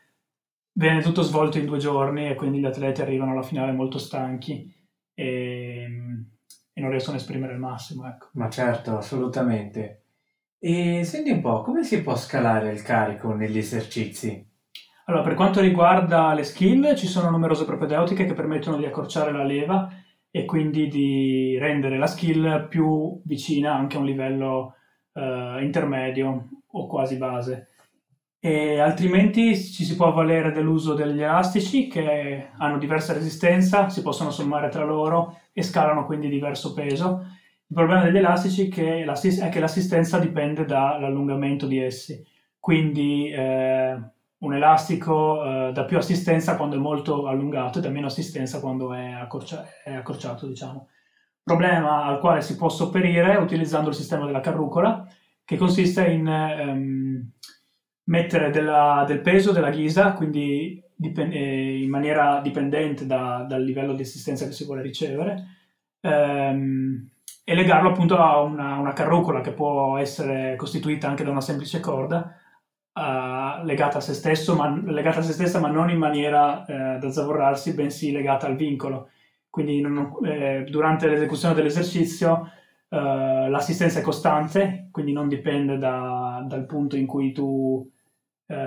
viene 0.78 1.02
tutto 1.02 1.24
svolto 1.24 1.58
in 1.58 1.66
due 1.66 1.80
giorni 1.80 2.30
e 2.30 2.36
quindi 2.36 2.60
gli 2.60 2.66
atleti 2.66 3.02
arrivano 3.02 3.32
alla 3.32 3.42
finale 3.42 3.72
molto 3.72 3.98
stanchi 3.98 4.72
e, 5.14 5.88
e 6.72 6.82
non 6.82 6.92
riescono 6.92 7.18
a 7.18 7.20
esprimere 7.20 7.54
il 7.54 7.60
massimo. 7.60 8.08
Ecco. 8.08 8.30
Ma 8.34 8.50
certo, 8.50 8.98
assolutamente. 8.98 10.04
E 10.60 11.04
senti 11.04 11.32
un 11.32 11.42
po', 11.42 11.62
come 11.62 11.84
si 11.84 12.02
può 12.02 12.16
scalare 12.16 12.72
il 12.72 12.84
carico 12.84 13.34
negli 13.34 13.58
esercizi? 13.58 14.46
Allora, 15.06 15.24
per 15.24 15.34
quanto 15.34 15.62
riguarda 15.62 16.34
le 16.34 16.44
skill, 16.44 16.96
ci 16.96 17.08
sono 17.08 17.30
numerose 17.30 17.66
propedeutiche 17.66 18.26
che 18.26 18.34
permettono 18.34 18.78
di 18.78 18.86
accorciare 18.86 19.32
la 19.32 19.44
leva 19.44 19.90
e 20.30 20.46
quindi 20.46 20.88
di 20.88 21.58
rendere 21.58 21.98
la 21.98 22.08
skill 22.08 22.68
più 22.68 23.20
vicina 23.24 23.74
anche 23.74 23.96
a 23.96 24.00
un 24.00 24.06
livello 24.06 24.76
uh, 25.14 25.60
intermedio 25.60 26.50
o 26.68 26.88
quasi 26.88 27.18
base. 27.18 27.70
E 28.48 28.80
altrimenti 28.80 29.62
ci 29.62 29.84
si 29.84 29.98
può 29.98 30.08
avvalere 30.08 30.54
dell'uso 30.54 30.94
degli 30.94 31.22
elastici 31.22 31.90
che 31.90 32.52
hanno 32.58 32.78
diversa 32.78 33.12
resistenza, 33.12 33.90
si 33.90 34.02
possono 34.02 34.32
sommare 34.32 34.70
tra 34.70 34.86
loro 34.86 35.40
e 35.52 35.62
scalano 35.62 36.06
quindi 36.06 36.30
diverso 36.30 36.72
peso. 36.72 37.26
Il 37.68 37.76
problema 37.76 38.04
degli 38.04 38.16
elastici 38.16 38.70
è 38.70 39.50
che 39.50 39.60
l'assistenza 39.60 40.18
dipende 40.18 40.64
dall'allungamento 40.64 41.68
di 41.68 41.80
essi, 41.80 42.26
quindi 42.58 43.30
eh, 43.32 44.00
un 44.38 44.54
elastico 44.54 45.44
eh, 45.44 45.72
dà 45.74 45.84
più 45.84 45.98
assistenza 45.98 46.56
quando 46.56 46.78
è 46.78 46.80
molto 46.80 47.28
allungato 47.28 47.80
e 47.80 47.82
dà 47.82 47.90
meno 47.90 48.08
assistenza 48.08 48.62
quando 48.62 48.94
è, 48.94 49.12
accorcia- 49.12 49.66
è 49.84 49.94
accorciato, 49.94 50.48
diciamo. 50.48 50.88
Problema 51.44 52.06
al 52.06 52.20
quale 52.20 52.40
si 52.42 52.56
può 52.56 52.70
sopperire 52.70 53.36
utilizzando 53.36 53.90
il 53.90 53.96
sistema 53.96 54.26
della 54.26 54.40
carrucola, 54.40 55.06
che 55.44 55.58
consiste 55.58 56.06
in 56.08 56.28
ehm, 56.28 57.32
mettere 58.08 58.50
della, 58.50 59.04
del 59.08 59.22
peso 59.22 59.52
della 59.52 59.70
ghisa, 59.70 60.14
quindi 60.14 60.82
dipend- 60.96 61.34
eh, 61.34 61.82
in 61.82 61.90
maniera 61.90 62.42
dipendente 62.42 63.06
da, 63.06 63.46
dal 63.48 63.64
livello 63.64 63.94
di 63.94 64.02
assistenza 64.02 64.46
che 64.46 64.52
si 64.52 64.66
vuole 64.66 64.82
ricevere, 64.82 65.44
ehm, 66.02 67.10
e 67.44 67.56
legarlo 67.56 67.90
appunto 67.90 68.18
a 68.18 68.42
una, 68.42 68.78
una 68.78 68.94
carrucola 68.94 69.42
che 69.42 69.54
può 69.54 69.98
essere 69.98 70.56
costituita 70.58 71.08
anche 71.08 71.24
da 71.24 71.32
una 71.32 71.42
semplice 71.42 71.80
corda 71.80 72.36
uh, 72.94 73.64
legata 73.64 74.00
a 74.00 74.02
se 74.02 74.14
stesso, 74.14 74.56
ma, 74.56 74.70
legata 74.86 75.20
a 75.20 75.22
se 75.22 75.32
stessa, 75.34 75.60
ma 75.60 75.70
non 75.70 75.90
in 75.90 75.98
maniera 75.98 76.66
uh, 76.68 77.00
da 77.00 77.12
zavorrarsi, 77.12 77.74
bensì 77.74 78.12
legata 78.12 78.48
al 78.48 78.56
vincolo. 78.56 79.10
Quindi 79.50 79.82
non, 79.82 80.14
eh, 80.24 80.66
durante 80.70 81.08
l'esecuzione 81.08 81.56
dell'esercizio 81.56 82.52
uh, 82.90 83.48
l'assistenza 83.50 84.00
è 84.00 84.04
costante, 84.04 84.90
quindi 84.92 85.14
non 85.14 85.28
dipende 85.28 85.78
da, 85.78 86.44
dal 86.46 86.66
punto 86.66 86.96
in 86.96 87.06
cui 87.08 87.32
tu 87.32 87.90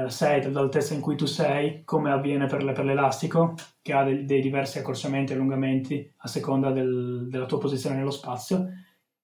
sei, 0.09 0.41
dall'altezza 0.43 0.93
in 0.93 1.01
cui 1.01 1.17
tu 1.17 1.25
sei, 1.25 1.85
come 1.85 2.11
avviene 2.11 2.47
per, 2.47 2.63
le, 2.63 2.73
per 2.73 2.85
l'elastico, 2.85 3.55
che 3.81 3.93
ha 3.93 4.05
dei, 4.05 4.25
dei, 4.25 4.41
diversi 4.43 4.79
accorciamenti 4.79 5.33
e 5.33 5.37
allungamenti 5.37 6.13
a 6.19 6.29
seconda 6.29 6.71
del, 6.71 7.27
della 7.31 7.47
tua 7.47 7.59
posizione 7.59 7.97
nello 7.97 8.11
spazio. 8.11 8.69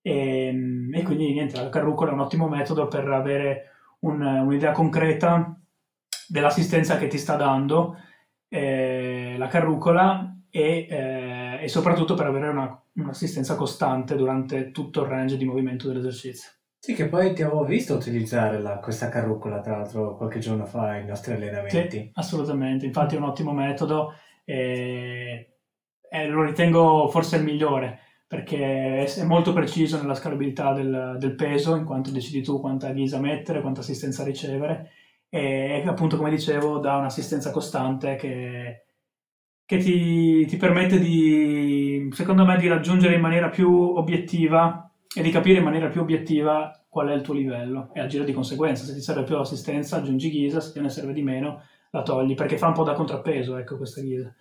E, 0.01 0.90
e, 0.92 1.03
quindi 1.03 1.33
niente, 1.33 1.61
la 1.61 1.69
carrucola 1.69 2.11
è 2.11 2.14
un 2.14 2.21
ottimo 2.21 2.49
metodo 2.49 2.88
per 2.88 3.07
avere 3.09 3.73
un, 4.01 4.23
un'idea 4.23 4.73
concreta 4.73 5.61
dell'assistenza 6.29 6.97
che 6.97 7.09
ti 7.09 7.19
sta 7.19 7.37
dando 7.37 7.97
eh, 8.49 9.35
la 9.37 9.49
carrucola 9.49 10.37
e, 10.51 10.87
eh, 10.88 11.59
e, 11.61 11.69
soprattutto 11.69 12.14
per 12.14 12.27
avere 12.27 12.49
una, 12.49 12.83
un'assistenza 12.95 13.57
costante 13.57 14.16
durante 14.16 14.71
tutto 14.71 15.03
il 15.03 15.09
range 15.09 15.37
di 15.37 15.45
movimento 15.45 15.88
dell'esercizio. 15.88 16.51
Sì, 16.87 16.94
che 16.94 17.09
poi 17.09 17.35
ti 17.35 17.42
avevo 17.42 17.64
visto 17.64 17.94
utilizzare 17.94 18.61
la, 18.61 18.79
questa 18.79 19.09
carrucola, 19.09 19.59
tra 19.59 19.79
l'altro, 19.79 20.14
qualche 20.14 20.38
giorno 20.38 20.66
fa 20.66 20.90
ai 20.90 21.05
nostri 21.05 21.33
allenamenti. 21.33 21.99
Sì, 21.99 22.11
assolutamente, 22.14 22.87
infatti 22.87 23.16
è 23.16 23.18
un 23.18 23.25
ottimo 23.25 23.51
metodo 23.53 24.14
e, 24.44 25.57
e 26.09 26.27
lo 26.29 26.44
ritengo 26.44 27.09
forse 27.09 27.38
il 27.38 27.42
migliore 27.42 27.99
perché 28.29 29.05
è 29.05 29.25
molto 29.25 29.53
preciso 29.53 30.01
nella 30.01 30.14
scalabilità 30.14 30.72
del, 30.75 31.16
del, 31.18 31.35
peso, 31.35 31.75
in 31.75 31.85
quanto 31.85 32.12
decidi 32.12 32.40
tu 32.40 32.61
quanta 32.61 32.92
ghisa 32.92 33.18
mettere, 33.18 33.62
quanta 33.62 33.81
assistenza 33.81 34.22
ricevere, 34.22 34.92
e 35.29 35.83
appunto, 35.85 36.16
come 36.16 36.31
dicevo, 36.31 36.79
dà 36.79 36.99
un'assistenza 36.99 37.51
costante 37.51 38.14
che, 38.14 38.85
che 39.64 39.79
ti, 39.79 40.46
ti, 40.46 40.57
permette 40.57 41.01
di, 41.01 42.09
secondo 42.12 42.44
me, 42.44 42.57
di 42.59 42.68
raggiungere 42.68 43.16
in 43.16 43.20
maniera 43.20 43.49
più 43.49 43.72
obiettiva 43.72 44.88
e 45.17 45.23
di 45.23 45.31
capire 45.31 45.59
in 45.59 45.65
maniera 45.65 45.89
più 45.89 46.03
obiettiva 46.03 46.85
qual 46.89 47.09
è 47.09 47.15
il 47.15 47.23
tuo 47.23 47.33
livello 47.33 47.91
e 47.95 48.01
agire 48.01 48.25
di 48.25 48.35
conseguenza. 48.35 48.85
Se 48.85 48.93
ti 48.93 49.01
serve 49.01 49.25
più 49.25 49.39
assistenza, 49.39 49.97
aggiungi 49.97 50.29
ghisa, 50.29 50.61
se 50.61 50.73
te 50.73 50.81
ne 50.81 50.91
serve 50.91 51.15
di 51.15 51.23
meno, 51.23 51.63
la 51.91 52.03
togli, 52.03 52.35
perché 52.35 52.59
fa 52.59 52.67
un 52.67 52.75
po' 52.75 52.85
da 52.85 52.93
contrappeso, 52.93 53.57
ecco, 53.57 53.79
questa 53.79 54.03
ghisa. 54.03 54.35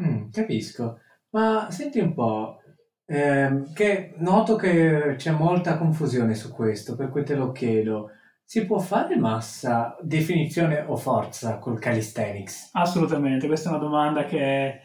Mm, 0.00 0.28
capisco. 0.30 0.98
Ma 1.30 1.70
senti 1.70 2.00
un 2.00 2.12
po', 2.12 2.60
eh, 3.06 3.62
che 3.72 4.14
noto 4.18 4.56
che 4.56 5.14
c'è 5.16 5.30
molta 5.30 5.78
confusione 5.78 6.34
su 6.34 6.52
questo, 6.52 6.94
per 6.94 7.08
cui 7.08 7.24
te 7.24 7.34
lo 7.34 7.50
chiedo. 7.52 8.10
Si 8.44 8.66
può 8.66 8.78
fare 8.78 9.16
massa, 9.16 9.96
definizione 10.02 10.84
o 10.86 10.96
forza 10.96 11.58
col 11.58 11.78
calisthenics? 11.78 12.70
Assolutamente, 12.72 13.46
questa 13.46 13.70
è 13.70 13.72
una 13.72 13.82
domanda 13.82 14.24
che 14.24 14.82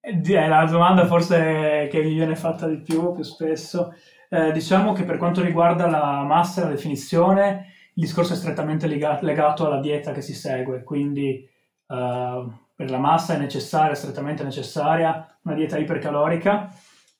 è 0.00 0.46
la 0.46 0.64
domanda 0.66 1.06
forse 1.06 1.88
che 1.90 2.02
mi 2.02 2.14
viene 2.14 2.36
fatta 2.36 2.68
di 2.68 2.76
più, 2.76 3.12
più 3.12 3.22
spesso. 3.22 3.92
Eh, 4.28 4.52
diciamo 4.52 4.92
che 4.92 5.04
per 5.04 5.18
quanto 5.18 5.42
riguarda 5.42 5.86
la 5.86 6.22
massa 6.24 6.60
e 6.60 6.64
la 6.64 6.70
definizione, 6.70 7.72
il 7.94 8.04
discorso 8.04 8.32
è 8.32 8.36
strettamente 8.36 8.86
legato 8.86 9.66
alla 9.66 9.80
dieta 9.80 10.12
che 10.12 10.20
si 10.20 10.34
segue, 10.34 10.82
quindi 10.82 11.48
uh, 11.86 12.52
per 12.74 12.90
la 12.90 12.98
massa 12.98 13.34
è 13.34 13.38
necessaria, 13.38 13.94
strettamente 13.94 14.42
necessaria, 14.42 15.38
una 15.42 15.54
dieta 15.54 15.78
ipercalorica 15.78 16.70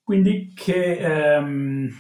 quindi 0.07 0.53
che 0.55 0.99
ehm, 0.99 1.91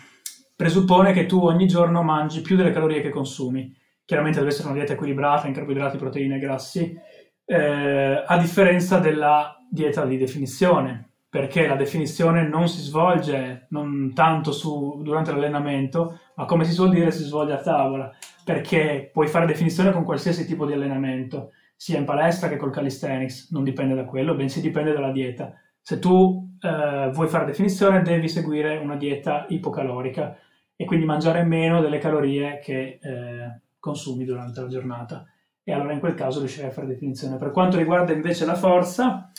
presuppone 0.54 1.12
che 1.12 1.26
tu 1.26 1.44
ogni 1.44 1.66
giorno 1.66 2.04
mangi 2.04 2.40
più 2.40 2.54
delle 2.54 2.70
calorie 2.70 3.00
che 3.00 3.08
consumi. 3.08 3.74
Chiaramente 4.04 4.38
deve 4.38 4.52
essere 4.52 4.68
una 4.68 4.76
dieta 4.76 4.92
equilibrata 4.92 5.48
in 5.48 5.52
carboidrati, 5.52 5.96
proteine 5.96 6.36
e 6.36 6.38
grassi, 6.38 6.96
eh, 7.44 8.22
a 8.24 8.38
differenza 8.38 9.00
della 9.00 9.56
dieta 9.68 10.04
di 10.04 10.16
definizione, 10.18 11.05
perché 11.36 11.66
la 11.66 11.76
definizione 11.76 12.48
non 12.48 12.66
si 12.66 12.80
svolge 12.80 13.66
non 13.68 14.12
tanto 14.14 14.52
su, 14.52 15.02
durante 15.02 15.32
l'allenamento, 15.32 16.18
ma 16.34 16.46
come 16.46 16.64
si 16.64 16.72
suol 16.72 16.88
dire 16.88 17.10
si 17.10 17.24
svolge 17.24 17.52
a 17.52 17.60
tavola, 17.60 18.10
perché 18.42 19.10
puoi 19.12 19.26
fare 19.26 19.44
definizione 19.44 19.92
con 19.92 20.02
qualsiasi 20.02 20.46
tipo 20.46 20.64
di 20.64 20.72
allenamento, 20.72 21.50
sia 21.76 21.98
in 21.98 22.06
palestra 22.06 22.48
che 22.48 22.56
col 22.56 22.70
calisthenics, 22.70 23.50
non 23.50 23.64
dipende 23.64 23.94
da 23.94 24.06
quello, 24.06 24.34
bensì 24.34 24.62
dipende 24.62 24.94
dalla 24.94 25.12
dieta. 25.12 25.52
Se 25.82 25.98
tu 25.98 26.56
eh, 26.58 27.10
vuoi 27.12 27.28
fare 27.28 27.44
definizione 27.44 28.00
devi 28.00 28.30
seguire 28.30 28.78
una 28.78 28.96
dieta 28.96 29.44
ipocalorica 29.50 30.38
e 30.74 30.86
quindi 30.86 31.04
mangiare 31.04 31.42
meno 31.42 31.82
delle 31.82 31.98
calorie 31.98 32.60
che 32.60 32.98
eh, 32.98 33.60
consumi 33.78 34.24
durante 34.24 34.62
la 34.62 34.68
giornata 34.68 35.26
e 35.62 35.70
allora 35.70 35.92
in 35.92 36.00
quel 36.00 36.14
caso 36.14 36.38
riuscirai 36.38 36.70
a 36.70 36.72
fare 36.72 36.86
definizione. 36.86 37.36
Per 37.36 37.50
quanto 37.50 37.76
riguarda 37.76 38.14
invece 38.14 38.46
la 38.46 38.54
forza, 38.54 39.30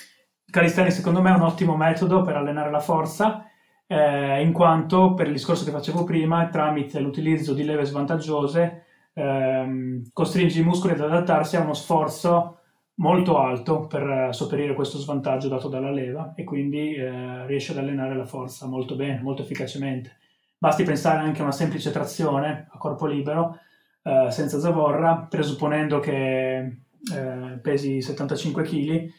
calisthenics 0.50 0.96
secondo 0.96 1.22
me 1.22 1.32
è 1.32 1.36
un 1.36 1.42
ottimo 1.42 1.76
metodo 1.76 2.22
per 2.22 2.36
allenare 2.36 2.72
la 2.72 2.80
forza 2.80 3.46
eh, 3.86 4.42
in 4.42 4.52
quanto 4.52 5.14
per 5.14 5.28
il 5.28 5.34
discorso 5.34 5.64
che 5.64 5.72
facevo 5.72 6.04
prima 6.04 6.48
tramite 6.48 7.00
l'utilizzo 7.00 7.54
di 7.54 7.64
leve 7.64 7.86
svantaggiose 7.86 8.86
ehm, 9.14 10.10
costringi 10.14 10.60
i 10.60 10.64
muscoli 10.64 10.94
ad 10.94 11.02
adattarsi 11.02 11.56
a 11.56 11.62
uno 11.62 11.74
sforzo 11.74 12.58
molto 12.96 13.38
alto 13.40 13.88
per 13.88 14.10
eh, 14.10 14.34
sopperire 14.34 14.74
questo 14.74 14.98
svantaggio 14.98 15.48
dato 15.48 15.68
dalla 15.68 15.92
leva 15.92 16.34
e 16.36 16.44
quindi 16.44 16.96
eh, 16.96 17.46
riesce 17.46 17.72
ad 17.72 17.80
allenare 17.80 18.16
la 18.16 18.26
forza 18.26 18.68
molto 18.68 18.96
bene, 18.96 19.22
molto 19.22 19.42
efficacemente. 19.42 20.18
Basti 20.58 20.84
pensare 20.84 21.20
anche 21.20 21.42
a 21.42 21.44
una 21.44 21.52
semplice 21.52 21.92
trazione 21.92 22.68
a 22.72 22.78
corpo 22.78 23.06
libero 23.06 23.60
eh, 24.04 24.32
senza 24.32 24.60
zavorra, 24.60 25.28
presupponendo 25.30 26.00
che 26.00 26.58
eh, 26.58 27.60
pesi 27.62 28.02
75 28.02 28.64
kg, 28.64 29.12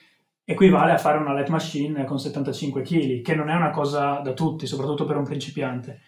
equivale 0.50 0.92
a 0.92 0.98
fare 0.98 1.18
una 1.18 1.34
light 1.34 1.50
machine 1.50 2.06
con 2.06 2.18
75 2.18 2.80
kg, 2.80 3.20
che 3.20 3.34
non 3.34 3.50
è 3.50 3.54
una 3.54 3.68
cosa 3.68 4.20
da 4.20 4.32
tutti, 4.32 4.66
soprattutto 4.66 5.04
per 5.04 5.18
un 5.18 5.24
principiante. 5.24 6.00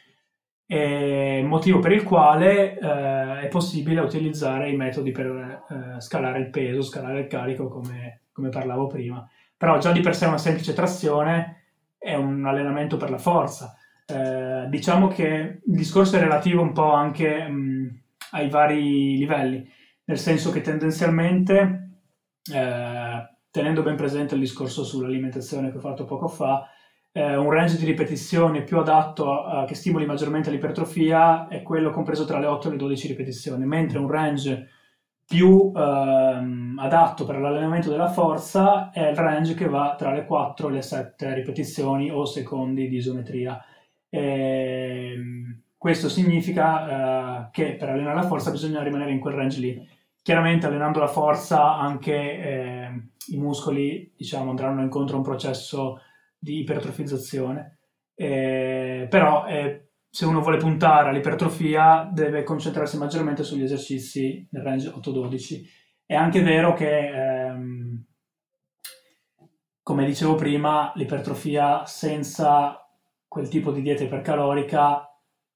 e 0.66 1.42
motivo 1.44 1.78
per 1.80 1.92
il 1.92 2.04
quale 2.04 2.78
eh, 2.78 3.40
è 3.40 3.48
possibile 3.48 4.00
utilizzare 4.00 4.70
i 4.70 4.76
metodi 4.76 5.10
per 5.10 5.26
eh, 5.26 6.00
scalare 6.00 6.38
il 6.38 6.48
peso, 6.48 6.80
scalare 6.80 7.20
il 7.20 7.26
carico 7.26 7.68
come, 7.68 8.22
come, 8.32 8.48
parlavo 8.48 8.86
prima. 8.86 9.28
Però 9.56 9.76
già 9.78 9.92
di 9.92 10.00
per 10.00 10.14
sé 10.16 10.24
una 10.26 10.38
semplice 10.38 10.72
trazione 10.72 11.64
è 11.98 12.14
un 12.14 12.46
allenamento 12.46 12.96
per 12.96 13.10
la 13.10 13.18
forza. 13.18 13.76
Eh, 14.06 14.68
diciamo 14.70 15.08
che 15.08 15.60
il 15.66 15.76
discorso 15.76 16.16
è 16.16 16.20
relativo 16.20 16.62
un 16.62 16.72
po' 16.72 16.92
anche 16.92 17.46
mh, 17.46 18.00
ai 18.30 18.48
vari 18.48 19.18
livelli, 19.18 19.68
nel 20.04 20.18
senso 20.18 20.50
che 20.50 20.62
tendenzialmente, 20.62 21.90
eh, 22.52 23.09
tenendo 23.50 23.82
ben 23.82 23.96
presente 23.96 24.34
il 24.34 24.40
discorso 24.40 24.84
sull'alimentazione 24.84 25.70
che 25.70 25.76
ho 25.76 25.80
fatto 25.80 26.04
poco 26.04 26.28
fa, 26.28 26.68
eh, 27.12 27.36
un 27.36 27.50
range 27.50 27.76
di 27.76 27.84
ripetizioni 27.84 28.62
più 28.62 28.78
adatto 28.78 29.30
a, 29.32 29.60
a, 29.60 29.64
che 29.64 29.74
stimoli 29.74 30.06
maggiormente 30.06 30.50
l'ipertrofia 30.50 31.48
è 31.48 31.62
quello 31.62 31.90
compreso 31.90 32.24
tra 32.24 32.38
le 32.38 32.46
8 32.46 32.68
e 32.68 32.70
le 32.72 32.76
12 32.76 33.08
ripetizioni, 33.08 33.64
mentre 33.66 33.98
un 33.98 34.08
range 34.08 34.68
più 35.30 35.72
ehm, 35.74 36.76
adatto 36.80 37.24
per 37.24 37.38
l'allenamento 37.38 37.88
della 37.88 38.08
forza 38.08 38.90
è 38.90 39.10
il 39.10 39.16
range 39.16 39.54
che 39.54 39.68
va 39.68 39.94
tra 39.96 40.12
le 40.12 40.24
4 40.24 40.68
e 40.68 40.72
le 40.72 40.82
7 40.82 41.34
ripetizioni 41.34 42.10
o 42.10 42.24
secondi 42.24 42.88
di 42.88 42.96
isometria. 42.96 43.62
E, 44.08 45.12
ehm, 45.14 45.62
questo 45.76 46.08
significa 46.08 47.46
eh, 47.46 47.50
che 47.52 47.76
per 47.76 47.90
allenare 47.90 48.16
la 48.16 48.26
forza 48.26 48.50
bisogna 48.50 48.82
rimanere 48.82 49.12
in 49.12 49.20
quel 49.20 49.34
range 49.34 49.60
lì. 49.60 49.88
Chiaramente 50.22 50.66
allenando 50.66 50.98
la 50.98 51.06
forza 51.06 51.76
anche 51.76 52.12
eh, 52.14 53.08
i 53.28 53.38
muscoli 53.38 54.12
diciamo, 54.16 54.50
andranno 54.50 54.82
incontro 54.82 55.14
a 55.14 55.18
un 55.18 55.24
processo 55.24 56.00
di 56.38 56.60
ipertrofizzazione, 56.60 57.78
eh, 58.14 59.06
però 59.08 59.46
eh, 59.46 59.90
se 60.10 60.26
uno 60.26 60.40
vuole 60.40 60.56
puntare 60.56 61.10
all'ipertrofia 61.10 62.10
deve 62.12 62.42
concentrarsi 62.42 62.98
maggiormente 62.98 63.44
sugli 63.44 63.62
esercizi 63.62 64.46
nel 64.50 64.62
range 64.62 64.88
8-12. 64.88 65.62
È 66.04 66.14
anche 66.14 66.42
vero 66.42 66.74
che, 66.74 67.46
ehm, 67.46 68.04
come 69.82 70.04
dicevo 70.04 70.34
prima, 70.34 70.92
l'ipertrofia 70.96 71.84
senza 71.86 72.84
quel 73.28 73.48
tipo 73.48 73.70
di 73.70 73.82
dieta 73.82 74.02
ipercalorica 74.02 75.04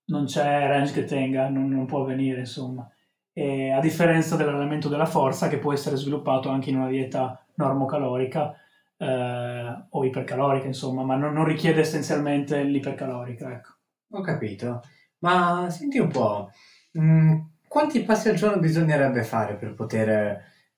non 0.06 0.26
c'è 0.26 0.68
range 0.68 0.92
che 0.92 1.04
tenga, 1.04 1.48
non, 1.48 1.68
non 1.68 1.86
può 1.86 2.02
avvenire, 2.02 2.40
insomma. 2.40 2.88
E 3.36 3.70
a 3.72 3.80
differenza 3.80 4.36
dell'allenamento 4.36 4.88
della 4.88 5.06
forza 5.06 5.48
che 5.48 5.58
può 5.58 5.72
essere 5.72 5.96
sviluppato 5.96 6.48
anche 6.48 6.70
in 6.70 6.76
una 6.76 6.88
dieta 6.88 7.44
normocalorica, 7.56 8.54
eh, 8.96 9.86
o 9.90 10.04
ipercalorica, 10.04 10.66
insomma, 10.66 11.02
ma 11.02 11.16
non, 11.16 11.32
non 11.32 11.44
richiede 11.44 11.80
essenzialmente 11.80 12.62
l'ipercalorica. 12.62 13.52
Ecco. 13.52 13.72
Ho 14.12 14.20
capito. 14.20 14.82
Ma 15.18 15.68
senti 15.70 15.98
un 15.98 16.08
po', 16.08 16.50
mh, 16.92 17.02
mm, 17.02 17.40
quanti 17.68 18.02
passi 18.02 18.28
al 18.28 18.36
giorno 18.36 18.60
bisognerebbe 18.60 19.22
fare 19.24 19.56
per 19.56 19.74
poter 19.74 20.08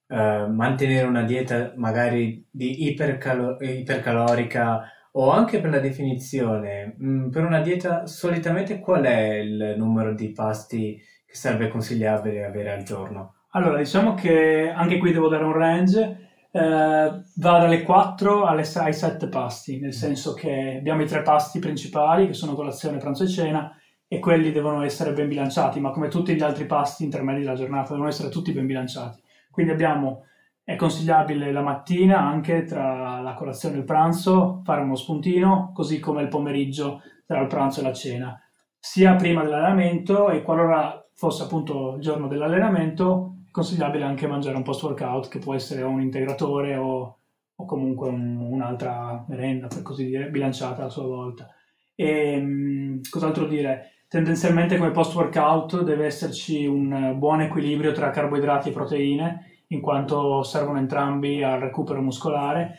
eh, 0.08 0.46
mantenere 0.48 1.06
una 1.06 1.22
dieta 1.22 1.72
magari 1.76 2.46
di 2.50 2.86
ipercalo- 2.88 3.58
ipercalorica 3.60 4.90
o 5.12 5.30
anche 5.30 5.60
per 5.60 5.70
la 5.70 5.80
definizione? 5.80 6.94
Mh, 6.98 7.08
mm, 7.08 7.30
per 7.30 7.44
una 7.44 7.60
dieta 7.60 8.06
solitamente 8.06 8.78
qual 8.80 9.04
è 9.04 9.34
il 9.34 9.74
numero 9.76 10.14
di 10.14 10.30
pasti 10.32 11.00
che 11.26 11.34
sarebbe 11.34 11.68
consigliabile 11.68 12.44
avere 12.44 12.72
al 12.72 12.82
giorno? 12.82 13.34
Allora, 13.50 13.78
diciamo 13.78 14.14
che 14.14 14.70
anche 14.74 14.98
qui 14.98 15.12
devo 15.12 15.28
dare 15.28 15.44
un 15.44 15.52
range 15.52 16.26
eh, 16.50 17.22
va 17.36 17.58
dalle 17.58 17.82
4 17.82 18.44
alle 18.44 18.64
6, 18.64 18.84
ai 18.84 18.94
7 18.94 19.28
pasti, 19.28 19.78
nel 19.78 19.92
senso 19.92 20.32
che 20.32 20.76
abbiamo 20.78 21.02
i 21.02 21.06
tre 21.06 21.22
pasti 21.22 21.58
principali 21.58 22.26
che 22.26 22.34
sono 22.34 22.54
colazione, 22.54 22.98
pranzo 22.98 23.24
e 23.24 23.28
cena 23.28 23.76
e 24.08 24.18
quelli 24.20 24.52
devono 24.52 24.82
essere 24.82 25.12
ben 25.12 25.28
bilanciati, 25.28 25.80
ma 25.80 25.90
come 25.90 26.08
tutti 26.08 26.34
gli 26.34 26.42
altri 26.42 26.64
pasti 26.64 27.04
intermedi 27.04 27.40
della 27.40 27.54
giornata 27.54 27.90
devono 27.90 28.08
essere 28.08 28.30
tutti 28.30 28.52
ben 28.52 28.66
bilanciati. 28.66 29.20
Quindi 29.50 29.72
abbiamo, 29.72 30.24
è 30.62 30.76
consigliabile 30.76 31.52
la 31.52 31.62
mattina 31.62 32.20
anche 32.20 32.64
tra 32.64 33.20
la 33.20 33.34
colazione 33.34 33.76
e 33.76 33.78
il 33.78 33.84
pranzo 33.84 34.62
fare 34.64 34.82
uno 34.82 34.94
spuntino, 34.96 35.72
così 35.74 35.98
come 36.00 36.22
il 36.22 36.28
pomeriggio 36.28 37.02
tra 37.26 37.40
il 37.40 37.48
pranzo 37.48 37.80
e 37.80 37.82
la 37.82 37.92
cena, 37.92 38.40
sia 38.78 39.14
prima 39.16 39.42
dell'allenamento 39.42 40.30
e 40.30 40.42
qualora 40.42 41.05
fosse 41.16 41.42
appunto 41.42 41.94
il 41.96 42.02
giorno 42.02 42.28
dell'allenamento 42.28 43.36
consigliabile 43.50 44.04
anche 44.04 44.26
mangiare 44.26 44.56
un 44.56 44.62
post 44.62 44.82
workout 44.82 45.28
che 45.28 45.38
può 45.38 45.54
essere 45.54 45.82
un 45.82 46.02
integratore 46.02 46.76
o, 46.76 47.18
o 47.54 47.64
comunque 47.64 48.08
un, 48.08 48.36
un'altra 48.36 49.24
merenda, 49.28 49.66
per 49.66 49.80
così 49.80 50.04
dire, 50.04 50.28
bilanciata 50.28 50.84
a 50.84 50.90
sua 50.90 51.04
volta. 51.04 51.48
E 51.94 52.38
mh, 52.38 53.00
cos'altro 53.08 53.46
dire? 53.46 53.92
Tendenzialmente 54.08 54.76
come 54.76 54.90
post 54.90 55.14
workout 55.14 55.82
deve 55.82 56.04
esserci 56.04 56.66
un 56.66 57.14
buon 57.16 57.40
equilibrio 57.40 57.92
tra 57.92 58.10
carboidrati 58.10 58.68
e 58.68 58.72
proteine, 58.72 59.50
in 59.68 59.80
quanto 59.80 60.42
servono 60.42 60.78
entrambi 60.78 61.42
al 61.42 61.58
recupero 61.58 62.02
muscolare 62.02 62.78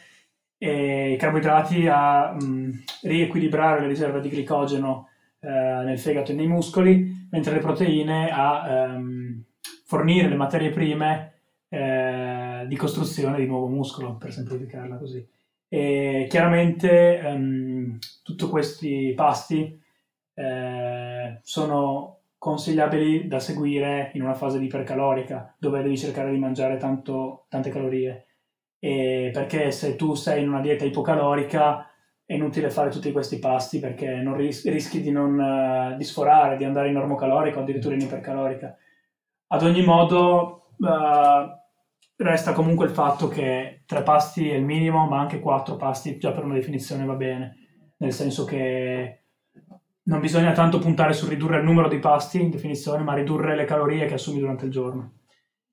e 0.59 1.13
i 1.13 1.17
carboidrati 1.17 1.87
a 1.87 2.33
mh, 2.33 2.83
riequilibrare 3.01 3.81
le 3.81 3.87
riserve 3.87 4.21
di 4.21 4.29
glicogeno 4.29 5.09
eh, 5.39 5.49
nel 5.49 5.99
fegato 5.99 6.31
e 6.31 6.35
nei 6.35 6.47
muscoli, 6.47 7.27
mentre 7.31 7.53
le 7.53 7.59
proteine 7.59 8.29
a 8.31 8.67
ehm, 8.67 9.43
fornire 9.85 10.27
le 10.27 10.35
materie 10.35 10.71
prime 10.71 11.33
eh, 11.69 12.65
di 12.67 12.75
costruzione 12.75 13.37
di 13.37 13.45
nuovo 13.45 13.67
muscolo, 13.67 14.15
per 14.15 14.33
semplificarla 14.33 14.97
così. 14.97 15.25
E 15.69 16.27
chiaramente 16.29 17.21
um, 17.25 17.97
tutti 18.23 18.45
questi 18.45 19.11
pasti 19.13 19.79
eh, 20.33 21.39
sono 21.41 22.19
consigliabili 22.37 23.27
da 23.27 23.39
seguire 23.39 24.11
in 24.13 24.21
una 24.21 24.33
fase 24.33 24.59
di 24.59 24.65
ipercalorica, 24.65 25.55
dove 25.57 25.81
devi 25.81 25.97
cercare 25.97 26.31
di 26.31 26.37
mangiare 26.37 26.77
tanto, 26.77 27.45
tante 27.49 27.69
calorie. 27.69 28.25
E 28.79 29.31
perché 29.33 29.71
se 29.71 29.95
tu 29.95 30.13
sei 30.13 30.43
in 30.43 30.49
una 30.49 30.61
dieta 30.61 30.85
ipocalorica 30.85 31.86
è 32.27 32.33
inutile 32.33 32.69
fare 32.69 32.89
tutti 32.89 33.13
questi 33.13 33.39
pasti 33.39 33.79
perché 33.79 34.21
ris- 34.35 34.67
rischi 34.67 34.99
di, 35.01 35.11
non, 35.11 35.39
uh, 35.39 35.95
di 35.95 36.03
sforare, 36.03 36.57
di 36.57 36.65
andare 36.65 36.89
in 36.89 36.93
normocalorica 36.93 37.57
o 37.57 37.61
addirittura 37.61 37.95
in 37.95 38.01
ipercalorica. 38.01 38.75
Ad 39.47 39.63
ogni 39.63 39.81
modo, 39.81 40.71
uh, 40.77 41.49
resta 42.17 42.51
comunque 42.51 42.85
il 42.85 42.91
fatto 42.91 43.29
che 43.29 43.83
tre 43.85 44.03
pasti 44.03 44.49
è 44.49 44.55
il 44.55 44.65
minimo, 44.65 45.07
ma 45.07 45.21
anche 45.21 45.39
quattro 45.39 45.77
pasti 45.77 46.17
già 46.17 46.33
per 46.33 46.43
una 46.43 46.55
definizione 46.55 47.05
va 47.05 47.13
bene, 47.13 47.55
nel 47.99 48.11
senso 48.11 48.43
che 48.43 49.21
non 50.03 50.19
bisogna 50.19 50.51
tanto 50.51 50.79
puntare 50.79 51.13
su 51.13 51.29
ridurre 51.29 51.59
il 51.59 51.63
numero 51.63 51.87
di 51.87 51.99
pasti 51.99 52.41
in 52.41 52.49
definizione, 52.49 53.03
ma 53.03 53.13
ridurre 53.13 53.55
le 53.55 53.63
calorie 53.63 54.05
che 54.05 54.15
assumi 54.15 54.39
durante 54.39 54.65
il 54.65 54.71
giorno. 54.71 55.13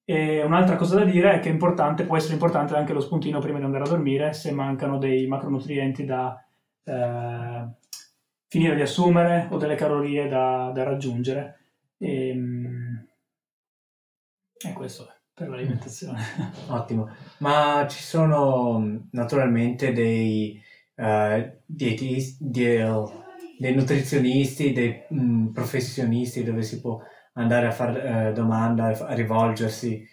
E 0.05 0.45
un'altra 0.45 0.77
cosa 0.77 0.99
da 0.99 1.05
dire 1.05 1.33
è 1.33 1.41
che 1.41 1.51
è 1.51 2.05
può 2.05 2.17
essere 2.17 2.35
importante 2.35 2.77
anche 2.77 2.93
lo 2.93 3.01
spuntino 3.01 3.41
prima 3.41 3.59
di 3.59 3.65
andare 3.65 3.85
a 3.85 3.89
dormire 3.89 4.35
se 4.35 4.53
mancano 4.53 4.99
dei 4.99 5.27
macronutrienti 5.27 6.05
da 6.05 6.44
eh, 6.85 7.69
finire 8.49 8.77
di 8.77 8.83
assumere 8.83 9.49
o 9.51 9.57
delle 9.57 9.75
calorie 9.75 10.29
da, 10.29 10.71
da 10.73 10.85
raggiungere. 10.85 11.59
E, 11.99 12.29
ehm, 12.29 13.09
e 14.67 14.73
questo 14.73 15.09
è 15.09 15.15
per 15.35 15.49
l'alimentazione. 15.49 16.23
Ottimo. 16.69 17.11
Ma 17.39 17.87
ci 17.89 18.03
sono 18.03 19.09
naturalmente 19.11 19.93
dei 19.93 20.63
uh, 20.95 21.51
dietisti, 21.67 22.37
dei, 22.49 22.85
dei, 23.59 23.75
nutrizionisti, 23.75 24.73
dei 24.73 25.03
mh, 25.09 25.49
professionisti 25.49 26.45
dove 26.45 26.63
si 26.63 26.81
può 26.81 27.01
andare 27.33 27.67
a 27.67 27.73
fare 27.73 28.29
uh, 28.29 28.33
domanda, 28.33 28.87
a 28.87 29.13
rivolgersi 29.15 30.07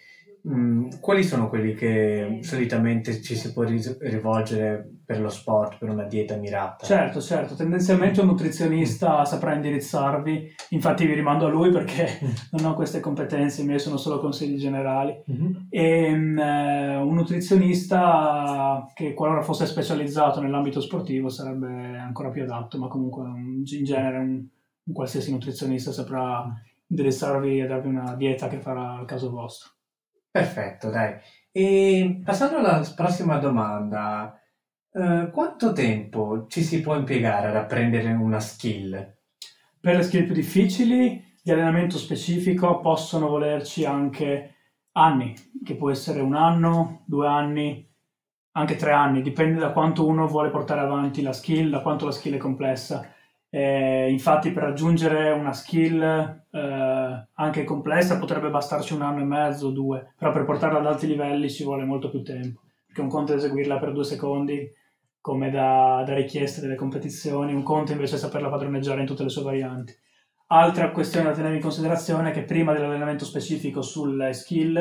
Mm, 0.48 0.88
quali 1.00 1.22
sono 1.22 1.48
quelli 1.48 1.72
che 1.74 2.40
solitamente 2.42 3.22
ci 3.22 3.36
si 3.36 3.52
può 3.52 3.62
rivolgere 3.62 4.90
per 5.04 5.20
lo 5.20 5.28
sport, 5.28 5.78
per 5.78 5.88
una 5.88 6.02
dieta 6.02 6.34
mirata? 6.34 6.84
Certo, 6.84 7.20
certo, 7.20 7.54
tendenzialmente 7.54 8.20
un 8.20 8.26
nutrizionista 8.26 9.24
saprà 9.24 9.54
indirizzarvi, 9.54 10.52
infatti 10.70 11.06
vi 11.06 11.14
rimando 11.14 11.46
a 11.46 11.48
lui 11.48 11.70
perché 11.70 12.18
non 12.52 12.64
ho 12.64 12.74
queste 12.74 12.98
competenze, 12.98 13.62
i 13.62 13.66
miei 13.66 13.78
sono 13.78 13.96
solo 13.96 14.18
consigli 14.18 14.58
generali. 14.58 15.14
Mm-hmm. 15.30 15.52
E 15.70 16.12
um, 16.12 16.38
un 17.08 17.14
nutrizionista 17.14 18.90
che 18.94 19.14
qualora 19.14 19.42
fosse 19.42 19.66
specializzato 19.66 20.40
nell'ambito 20.40 20.80
sportivo 20.80 21.28
sarebbe 21.28 21.96
ancora 21.98 22.30
più 22.30 22.42
adatto, 22.42 22.78
ma 22.78 22.88
comunque 22.88 23.22
un, 23.22 23.62
in 23.64 23.84
genere 23.84 24.18
un, 24.18 24.44
un 24.84 24.92
qualsiasi 24.92 25.30
nutrizionista 25.30 25.92
saprà 25.92 26.52
indirizzarvi 26.88 27.60
e 27.60 27.66
darvi 27.66 27.88
una 27.88 28.16
dieta 28.16 28.48
che 28.48 28.58
farà 28.58 28.94
al 28.94 29.06
caso 29.06 29.30
vostro. 29.30 29.70
Perfetto, 30.32 30.88
dai. 30.88 31.14
E 31.52 32.22
passando 32.24 32.56
alla 32.56 32.80
prossima 32.96 33.36
domanda, 33.36 34.40
eh, 34.90 35.28
quanto 35.30 35.72
tempo 35.74 36.46
ci 36.48 36.62
si 36.62 36.80
può 36.80 36.96
impiegare 36.96 37.48
ad 37.48 37.56
apprendere 37.56 38.10
una 38.12 38.40
skill? 38.40 39.18
Per 39.78 39.94
le 39.94 40.02
skill 40.02 40.24
più 40.24 40.32
difficili 40.32 41.22
di 41.42 41.50
allenamento 41.50 41.98
specifico 41.98 42.80
possono 42.80 43.28
volerci 43.28 43.84
anche 43.84 44.54
anni, 44.92 45.34
che 45.62 45.76
può 45.76 45.90
essere 45.90 46.20
un 46.20 46.34
anno, 46.34 47.02
due 47.04 47.26
anni, 47.28 47.86
anche 48.52 48.76
tre 48.76 48.92
anni, 48.92 49.20
dipende 49.20 49.60
da 49.60 49.72
quanto 49.72 50.06
uno 50.06 50.26
vuole 50.26 50.48
portare 50.48 50.80
avanti 50.80 51.20
la 51.20 51.32
skill, 51.34 51.68
da 51.68 51.80
quanto 51.80 52.06
la 52.06 52.12
skill 52.12 52.34
è 52.36 52.38
complessa. 52.38 53.06
Eh, 53.54 54.10
infatti 54.10 54.50
per 54.50 54.62
raggiungere 54.62 55.30
una 55.30 55.52
skill 55.52 56.00
eh, 56.00 57.28
anche 57.34 57.64
complessa 57.64 58.18
potrebbe 58.18 58.48
bastarci 58.48 58.94
un 58.94 59.02
anno 59.02 59.20
e 59.20 59.24
mezzo 59.24 59.66
o 59.66 59.70
due, 59.72 60.14
però 60.16 60.32
per 60.32 60.46
portarla 60.46 60.78
ad 60.78 60.86
alti 60.86 61.06
livelli 61.06 61.50
ci 61.50 61.62
vuole 61.62 61.84
molto 61.84 62.08
più 62.08 62.22
tempo, 62.22 62.62
perché 62.86 63.02
un 63.02 63.10
conto 63.10 63.34
è 63.34 63.36
eseguirla 63.36 63.78
per 63.78 63.92
due 63.92 64.04
secondi 64.04 64.66
come 65.20 65.50
da, 65.50 66.02
da 66.06 66.14
richieste 66.14 66.62
delle 66.62 66.76
competizioni, 66.76 67.52
un 67.52 67.62
conto 67.62 67.92
invece 67.92 68.14
è 68.14 68.18
saperla 68.18 68.48
padroneggiare 68.48 69.00
in 69.00 69.06
tutte 69.06 69.22
le 69.22 69.28
sue 69.28 69.42
varianti. 69.42 69.94
Altra 70.46 70.90
questione 70.90 71.28
da 71.28 71.34
tenere 71.34 71.56
in 71.56 71.60
considerazione 71.60 72.30
è 72.30 72.32
che 72.32 72.44
prima 72.44 72.72
dell'allenamento 72.72 73.26
specifico 73.26 73.82
sulle 73.82 74.32
skill 74.32 74.78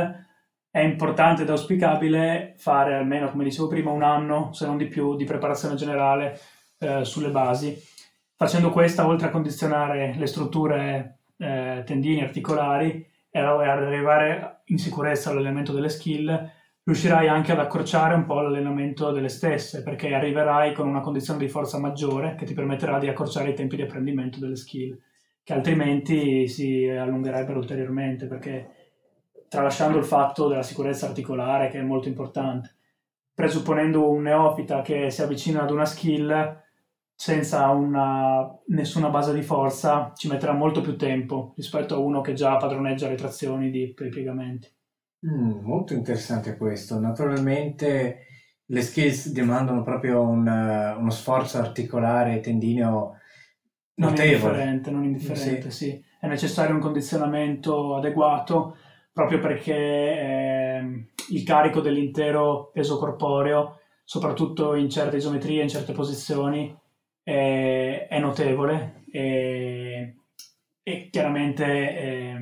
è 0.70 0.80
importante 0.80 1.42
ed 1.42 1.50
auspicabile 1.50 2.54
fare 2.56 2.96
almeno, 2.96 3.30
come 3.30 3.44
dicevo 3.44 3.68
prima, 3.68 3.92
un 3.92 4.04
anno, 4.04 4.54
se 4.54 4.66
non 4.66 4.78
di 4.78 4.88
più, 4.88 5.18
di 5.18 5.26
preparazione 5.26 5.76
generale 5.76 6.40
eh, 6.80 7.04
sulle 7.04 7.32
basi. 7.32 7.78
Facendo 8.42 8.72
questa, 8.72 9.06
oltre 9.06 9.28
a 9.28 9.30
condizionare 9.30 10.16
le 10.18 10.26
strutture 10.26 11.20
eh, 11.38 11.84
tendini 11.86 12.24
articolari 12.24 13.08
e 13.30 13.40
arrivare 13.40 14.62
in 14.66 14.80
sicurezza 14.80 15.30
all'allenamento 15.30 15.74
delle 15.74 15.90
skill, 15.90 16.50
riuscirai 16.84 17.28
anche 17.28 17.52
ad 17.52 17.60
accorciare 17.60 18.16
un 18.16 18.26
po' 18.26 18.42
l'allenamento 18.42 19.12
delle 19.12 19.30
stesse, 19.30 19.84
perché 19.84 20.16
arriverai 20.16 20.74
con 20.74 20.88
una 20.88 21.02
condizione 21.02 21.38
di 21.38 21.50
forza 21.50 21.78
maggiore 21.78 22.34
che 22.34 22.46
ti 22.46 22.56
permetterà 22.56 22.98
di 22.98 23.08
accorciare 23.08 23.52
i 23.52 23.54
tempi 23.54 23.76
di 23.76 23.84
apprendimento 23.84 24.40
delle 24.40 24.56
skill, 24.56 24.98
che 25.44 25.54
altrimenti 25.54 26.48
si 26.48 26.90
allungherebbero 26.90 27.60
ulteriormente, 27.60 28.26
perché 28.26 28.70
tralasciando 29.50 30.00
il 30.00 30.04
fatto 30.04 30.48
della 30.48 30.64
sicurezza 30.64 31.06
articolare 31.06 31.70
che 31.70 31.78
è 31.78 31.84
molto 31.84 32.08
importante. 32.08 32.74
Presupponendo 33.36 34.10
un 34.10 34.24
neofita 34.24 34.82
che 34.82 35.12
si 35.12 35.22
avvicina 35.22 35.62
ad 35.62 35.70
una 35.70 35.86
skill 35.86 36.61
senza 37.22 37.70
una, 37.70 38.52
nessuna 38.70 39.10
base 39.10 39.32
di 39.32 39.44
forza, 39.44 40.12
ci 40.16 40.28
metterà 40.28 40.54
molto 40.54 40.82
più 40.82 40.98
tempo 40.98 41.54
rispetto 41.56 41.94
a 41.94 42.00
uno 42.00 42.22
che 42.22 42.34
già 42.34 42.58
padroneggia 42.58 43.10
le 43.10 43.14
trazioni 43.14 43.70
di, 43.70 43.94
per 43.94 44.08
i 44.08 44.10
piegamenti. 44.10 44.68
Mm, 45.28 45.60
molto 45.62 45.94
interessante 45.94 46.58
questo. 46.58 47.00
Naturalmente 47.00 48.26
le 48.66 48.82
skills 48.82 49.34
demandano 49.34 49.84
proprio 49.84 50.24
un, 50.24 50.48
uno 50.48 51.10
sforzo 51.12 51.60
articolare 51.60 52.38
e 52.38 52.40
tendineo 52.40 53.18
notevole. 53.98 54.58
Non 54.58 54.70
indifferente, 54.80 54.90
non 54.90 55.04
indifferente 55.04 55.70
sì. 55.70 55.86
sì. 55.90 56.04
È 56.20 56.26
necessario 56.26 56.74
un 56.74 56.82
condizionamento 56.82 57.98
adeguato 57.98 58.78
proprio 59.14 59.38
perché 59.38 59.76
eh, 59.76 61.06
il 61.30 61.44
carico 61.44 61.82
dell'intero 61.82 62.72
peso 62.74 62.98
corporeo, 62.98 63.78
soprattutto 64.04 64.74
in 64.74 64.90
certe 64.90 65.18
isometrie, 65.18 65.62
in 65.62 65.70
certe 65.70 65.94
posizioni, 65.94 66.80
è, 67.24 68.08
è 68.10 68.20
notevole 68.20 69.04
e, 69.12 70.16
e 70.84 71.10
chiaramente 71.10 71.66
eh, 71.66 72.38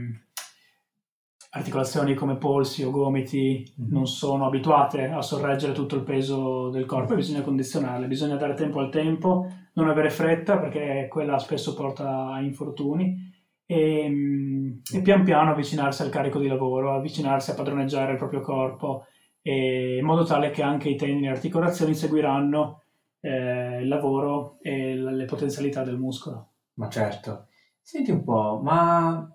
articolazioni 1.51 2.13
come 2.13 2.37
polsi 2.37 2.83
o 2.83 2.91
gomiti 2.91 3.63
mm-hmm. 3.81 3.91
non 3.91 4.07
sono 4.07 4.45
abituate 4.45 5.05
a 5.05 5.21
sorreggere 5.21 5.73
tutto 5.73 5.95
il 5.95 6.03
peso 6.03 6.69
del 6.69 6.85
corpo 6.85 7.13
e 7.13 7.17
bisogna 7.17 7.41
condizionarle, 7.41 8.07
bisogna 8.07 8.35
dare 8.35 8.53
tempo 8.53 8.79
al 8.79 8.91
tempo, 8.91 9.47
non 9.73 9.89
avere 9.89 10.09
fretta 10.09 10.59
perché 10.59 11.07
quella 11.09 11.39
spesso 11.39 11.73
porta 11.73 12.31
a 12.31 12.41
infortuni 12.41 13.27
e, 13.65 13.99
ehm, 14.03 14.81
e, 14.93 15.01
pian 15.01 15.23
piano 15.23 15.51
avvicinarsi 15.51 16.01
al 16.03 16.09
carico 16.09 16.39
di 16.39 16.47
lavoro, 16.47 16.93
avvicinarsi 16.93 17.51
a 17.51 17.55
padroneggiare 17.55 18.13
il 18.13 18.17
proprio 18.17 18.41
corpo, 18.41 19.05
in 19.41 20.03
modo 20.03 20.25
tale 20.25 20.51
che 20.51 20.61
anche 20.61 20.89
i 20.89 20.95
tendini 20.95 21.25
e 21.25 21.29
le 21.29 21.35
articolazioni 21.35 21.95
seguiranno 21.95 22.83
eh, 23.21 23.81
il 23.81 23.87
lavoro 23.87 24.57
e 24.61 24.95
le 24.95 25.25
potenzialità 25.25 25.83
del 25.83 25.97
muscolo. 25.97 26.51
Ma 26.73 26.89
certo. 26.89 27.47
Senti 27.81 28.11
un 28.11 28.23
po', 28.23 28.59
ma 28.61 29.29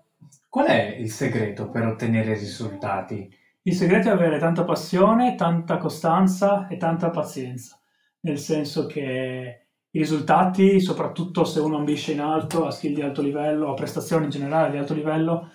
qual 0.49 0.67
è 0.67 0.95
il 0.97 1.11
segreto 1.11 1.69
per 1.69 1.85
ottenere 1.85 2.33
risultati? 2.33 3.29
Il 3.63 3.73
segreto 3.73 4.09
è 4.09 4.11
avere 4.11 4.39
tanta 4.39 4.63
passione, 4.63 5.35
tanta 5.35 5.77
costanza 5.77 6.67
e 6.67 6.77
tanta 6.77 7.09
pazienza, 7.09 7.79
nel 8.21 8.37
senso 8.37 8.85
che 8.85 9.67
i 9.89 9.99
risultati, 9.99 10.79
soprattutto 10.79 11.43
se 11.43 11.59
uno 11.59 11.77
ambisce 11.77 12.13
in 12.13 12.21
alto, 12.21 12.65
a 12.65 12.71
skill 12.71 12.93
di 12.93 13.01
alto 13.01 13.21
livello, 13.21 13.71
a 13.71 13.73
prestazioni 13.73 14.25
in 14.25 14.29
generale 14.29 14.71
di 14.71 14.77
alto 14.77 14.93
livello, 14.93 15.49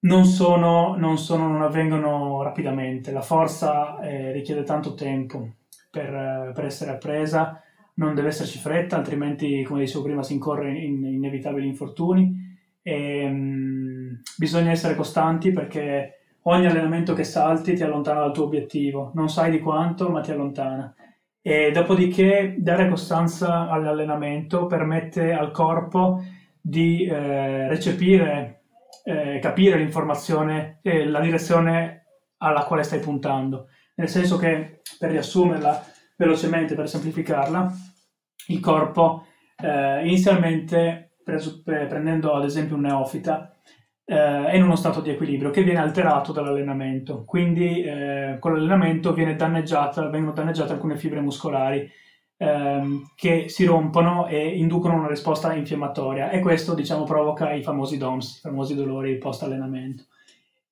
non, 0.00 0.24
sono, 0.24 0.96
non, 0.96 1.18
sono, 1.18 1.46
non 1.46 1.62
avvengono 1.62 2.42
rapidamente. 2.42 3.12
La 3.12 3.22
forza 3.22 4.00
eh, 4.00 4.32
richiede 4.32 4.62
tanto 4.62 4.94
tempo 4.94 5.54
per, 5.90 6.52
per, 6.54 6.64
essere 6.64 6.92
appresa, 6.92 7.60
non 7.94 8.14
deve 8.14 8.28
esserci 8.28 8.58
fretta, 8.58 8.96
altrimenti, 8.96 9.62
come 9.64 9.80
dicevo 9.80 10.04
prima, 10.04 10.22
si 10.22 10.34
incorre 10.34 10.70
in 10.78 11.04
inevitabili 11.04 11.66
infortuni. 11.66 12.48
E, 12.82 13.28
mh, 13.28 13.34
mm, 13.34 14.12
bisogna 14.38 14.70
essere 14.70 14.94
costanti 14.94 15.50
perché 15.50 16.18
ogni 16.42 16.66
allenamento 16.66 17.12
che 17.14 17.24
salti 17.24 17.74
ti 17.74 17.82
allontana 17.82 18.20
dal 18.20 18.32
tuo 18.32 18.44
obiettivo. 18.44 19.12
Non 19.14 19.28
sai 19.28 19.50
di 19.50 19.60
quanto, 19.60 20.08
ma 20.08 20.20
ti 20.20 20.30
allontana 20.30 20.94
e 21.42 21.70
dopodiché 21.72 22.56
dare 22.58 22.88
costanza 22.88 23.68
all'allenamento 23.68 24.66
permette 24.66 25.32
al 25.32 25.50
corpo 25.52 26.22
di 26.60 27.06
eh, 27.06 27.66
recepire, 27.66 28.64
eh, 29.04 29.38
capire 29.40 29.78
l'informazione 29.78 30.80
e 30.82 31.06
la 31.06 31.20
direzione 31.20 32.04
alla 32.38 32.64
quale 32.64 32.82
stai 32.82 33.00
puntando. 33.00 33.68
Nel 34.00 34.08
senso 34.08 34.38
che, 34.38 34.80
per 34.98 35.10
riassumerla 35.10 35.84
velocemente, 36.16 36.74
per 36.74 36.88
semplificarla, 36.88 37.70
il 38.46 38.58
corpo 38.58 39.26
eh, 39.62 40.06
inizialmente, 40.06 41.16
preso, 41.22 41.60
prendendo 41.62 42.32
ad 42.32 42.44
esempio 42.44 42.76
un 42.76 42.82
neofita, 42.82 43.54
eh, 44.06 44.46
è 44.46 44.56
in 44.56 44.62
uno 44.62 44.74
stato 44.74 45.02
di 45.02 45.10
equilibrio 45.10 45.50
che 45.50 45.62
viene 45.62 45.80
alterato 45.80 46.32
dall'allenamento. 46.32 47.24
Quindi 47.26 47.82
eh, 47.82 48.38
con 48.40 48.54
l'allenamento 48.54 49.12
vengono 49.12 49.34
danneggiate 50.32 50.72
alcune 50.72 50.96
fibre 50.96 51.20
muscolari 51.20 51.86
ehm, 52.38 53.10
che 53.14 53.50
si 53.50 53.66
rompono 53.66 54.28
e 54.28 54.56
inducono 54.56 54.94
una 54.94 55.08
risposta 55.08 55.52
infiammatoria 55.52 56.30
e 56.30 56.40
questo 56.40 56.72
diciamo 56.72 57.04
provoca 57.04 57.52
i 57.52 57.62
famosi 57.62 57.98
DOMS, 57.98 58.38
i 58.38 58.40
famosi 58.40 58.74
dolori 58.74 59.18
post 59.18 59.42
allenamento. 59.42 60.04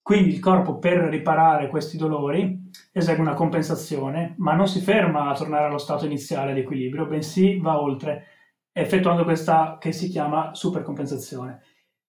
Quindi 0.09 0.31
il 0.31 0.41
corpo 0.41 0.79
per 0.79 1.01
riparare 1.01 1.69
questi 1.69 1.99
dolori 1.99 2.71
esegue 2.93 3.21
una 3.21 3.35
compensazione, 3.35 4.37
ma 4.39 4.55
non 4.55 4.67
si 4.67 4.81
ferma 4.81 5.29
a 5.29 5.35
tornare 5.35 5.67
allo 5.67 5.77
stato 5.77 6.07
iniziale 6.07 6.55
di 6.55 6.61
equilibrio, 6.61 7.05
bensì 7.05 7.59
va 7.59 7.79
oltre, 7.79 8.25
effettuando 8.73 9.25
questa 9.25 9.77
che 9.79 9.93
si 9.93 10.09
chiama 10.09 10.55
supercompensazione. 10.55 11.61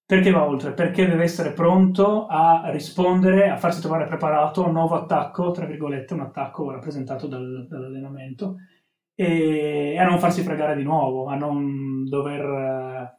Perché 0.06 0.32
va 0.32 0.46
oltre? 0.46 0.72
Perché 0.72 1.10
deve 1.10 1.24
essere 1.24 1.52
pronto 1.52 2.26
a 2.28 2.70
rispondere, 2.72 3.50
a 3.50 3.58
farsi 3.58 3.82
trovare 3.82 4.06
preparato 4.06 4.64
a 4.64 4.68
un 4.68 4.74
nuovo 4.76 4.96
attacco, 4.96 5.52
tra 5.52 5.66
virgolette, 5.66 6.14
un 6.14 6.22
attacco 6.22 6.72
rappresentato 6.72 7.28
dal, 7.28 7.68
dall'allenamento, 7.68 8.60
e 9.14 9.98
a 10.00 10.06
non 10.06 10.20
farsi 10.20 10.42
fregare 10.42 10.78
di 10.78 10.84
nuovo, 10.84 11.28
a 11.28 11.36
non 11.36 12.08
dover 12.08 13.18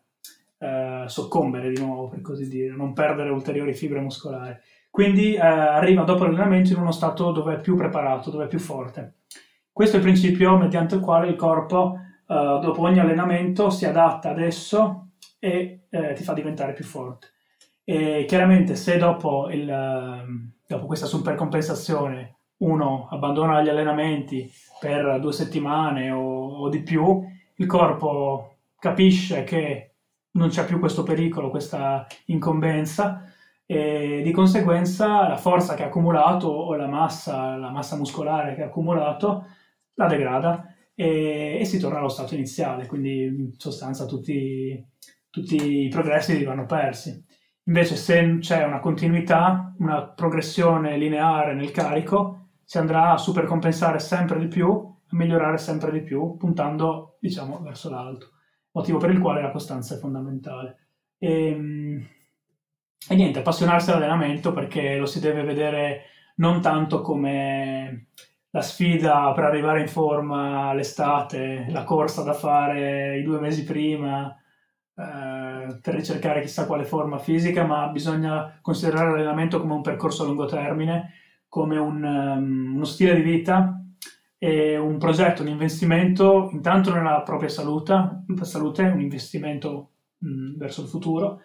eh, 0.57 1.05
soccombere 1.07 1.71
di 1.71 1.81
nuovo, 1.83 2.09
per 2.09 2.23
così 2.23 2.49
dire, 2.49 2.75
non 2.75 2.95
perdere 2.95 3.29
ulteriori 3.29 3.75
fibre 3.75 4.01
muscolari. 4.01 4.57
Quindi 4.91 5.35
eh, 5.35 5.39
arriva 5.39 6.03
dopo 6.03 6.25
l'allenamento 6.25 6.73
in 6.73 6.81
uno 6.81 6.91
stato 6.91 7.31
dove 7.31 7.55
è 7.55 7.61
più 7.61 7.77
preparato, 7.77 8.31
dove 8.31 8.45
è 8.45 8.49
più 8.49 8.59
forte. 8.59 9.21
Questo 9.73 9.97
è 9.97 9.99
il 10.01 10.05
principio 10.05 10.57
mediante 10.59 10.97
il 10.97 11.01
quale 11.01 11.29
il 11.29 11.37
corpo, 11.37 11.95
eh, 12.27 12.59
dopo 12.61 12.83
ogni 12.83 12.99
allenamento, 12.99 13.71
si 13.71 13.87
adatta 13.87 14.31
adesso 14.31 15.13
e 15.39 15.87
eh, 15.89 16.13
ti 16.15 16.25
fa 16.25 16.33
diventare 16.33 16.73
più 16.73 16.85
forte. 16.85 17.29
E 17.85 18.25
chiaramente 18.27 18.75
se 18.75 18.99
dopo, 18.99 19.49
il, 19.49 19.69
ehm, 19.69 20.53
dopo 20.67 20.87
questa 20.87 21.07
supercompensazione 21.07 22.37
uno 22.59 23.09
abbandona 23.11 23.63
gli 23.63 23.69
allenamenti 23.69 24.51
per 24.79 25.19
due 25.21 25.33
settimane 25.33 26.11
o, 26.11 26.63
o 26.63 26.69
di 26.69 26.83
più, 26.83 27.25
il 27.55 27.67
corpo 27.67 28.57
capisce 28.79 29.45
che 29.45 29.95
non 30.33 30.49
c'è 30.49 30.65
più 30.65 30.79
questo 30.79 31.03
pericolo, 31.03 31.51
questa 31.51 32.07
incombenza 32.27 33.30
e 33.71 34.21
di 34.25 34.33
conseguenza 34.33 35.29
la 35.29 35.37
forza 35.37 35.75
che 35.75 35.85
ha 35.85 35.87
accumulato 35.87 36.49
o 36.49 36.75
la 36.75 36.89
massa, 36.89 37.55
la 37.55 37.71
massa 37.71 37.97
muscolare 37.97 38.57
che 38.57 38.63
ha 38.63 38.67
accumulato 38.67 39.45
la 39.95 40.09
degrada 40.09 40.75
e, 40.93 41.59
e, 41.61 41.65
si 41.65 41.79
torna 41.79 41.99
allo 41.99 42.09
stato 42.09 42.35
iniziale, 42.35 42.87
quindi 42.87 43.23
in 43.23 43.53
sostanza 43.57 44.07
tutti 44.07 44.85
tutti 45.31 45.85
i 45.85 45.89
progressi 45.89 46.43
vanno 46.43 46.67
persi. 46.67 47.25
Invece 47.67 47.95
se 47.95 48.39
c'è 48.41 48.65
una 48.65 48.81
continuità, 48.81 49.73
una 49.79 50.03
progressione 50.09 50.97
lineare 50.97 51.55
nel 51.55 51.71
carico, 51.71 52.49
si 52.65 52.79
andrà 52.79 53.13
a 53.13 53.19
supercompensare 53.19 54.01
sempre 54.01 54.41
di 54.41 54.49
più, 54.49 54.69
a 54.69 55.17
migliorare 55.17 55.59
sempre 55.59 55.93
di 55.93 56.03
più, 56.03 56.37
puntando, 56.37 57.19
diciamo, 57.21 57.61
verso 57.61 57.89
l'alto. 57.89 58.31
Motivo 58.73 58.99
per 58.99 59.11
il 59.11 59.21
quale 59.21 59.43
la 59.43 59.53
costanza 59.53 59.95
è 59.95 59.99
fondamentale. 59.99 60.89
E, 61.19 61.47
ehm, 61.47 62.07
e 63.11 63.17
niente, 63.17 63.41
appassionarsi 63.41 63.91
all'allenamento 63.91 64.53
perché 64.53 64.97
lo 64.97 65.05
si 65.05 65.19
deve 65.19 65.43
vedere 65.43 66.03
non 66.37 66.61
tanto 66.61 67.01
come 67.01 68.07
la 68.51 68.63
sfida 68.63 69.33
per 69.33 69.43
arrivare 69.43 69.81
in 69.81 69.89
forma 69.89 70.73
l'estate, 70.75 71.67
la 71.71 71.83
corsa 71.83 72.23
da 72.23 72.35
fare 72.35 73.19
i 73.19 73.25
due 73.25 73.41
mesi 73.41 73.65
prima, 73.65 74.33
eh, 74.95 75.77
per 75.83 75.95
ricercare 75.95 76.41
chissà 76.41 76.67
quale 76.67 76.85
forma 76.85 77.19
fisica, 77.19 77.65
ma 77.65 77.89
bisogna 77.89 78.61
considerare 78.63 79.11
l'allenamento 79.11 79.61
come 79.61 79.75
un 79.75 79.83
percorso 79.83 80.23
a 80.23 80.27
lungo 80.27 80.47
termine, 80.47 81.15
come 81.49 81.79
un, 81.79 82.05
um, 82.05 82.77
uno 82.77 82.85
stile 82.85 83.17
di 83.17 83.23
vita 83.23 83.77
e 84.39 84.77
un 84.79 84.99
progetto, 84.99 85.43
un 85.43 85.49
investimento 85.49 86.49
intanto 86.53 86.95
nella 86.95 87.23
propria 87.23 87.49
salute, 87.49 88.23
salute 88.43 88.85
un 88.85 89.01
investimento 89.01 89.91
mh, 90.19 90.57
verso 90.57 90.83
il 90.83 90.87
futuro 90.87 91.41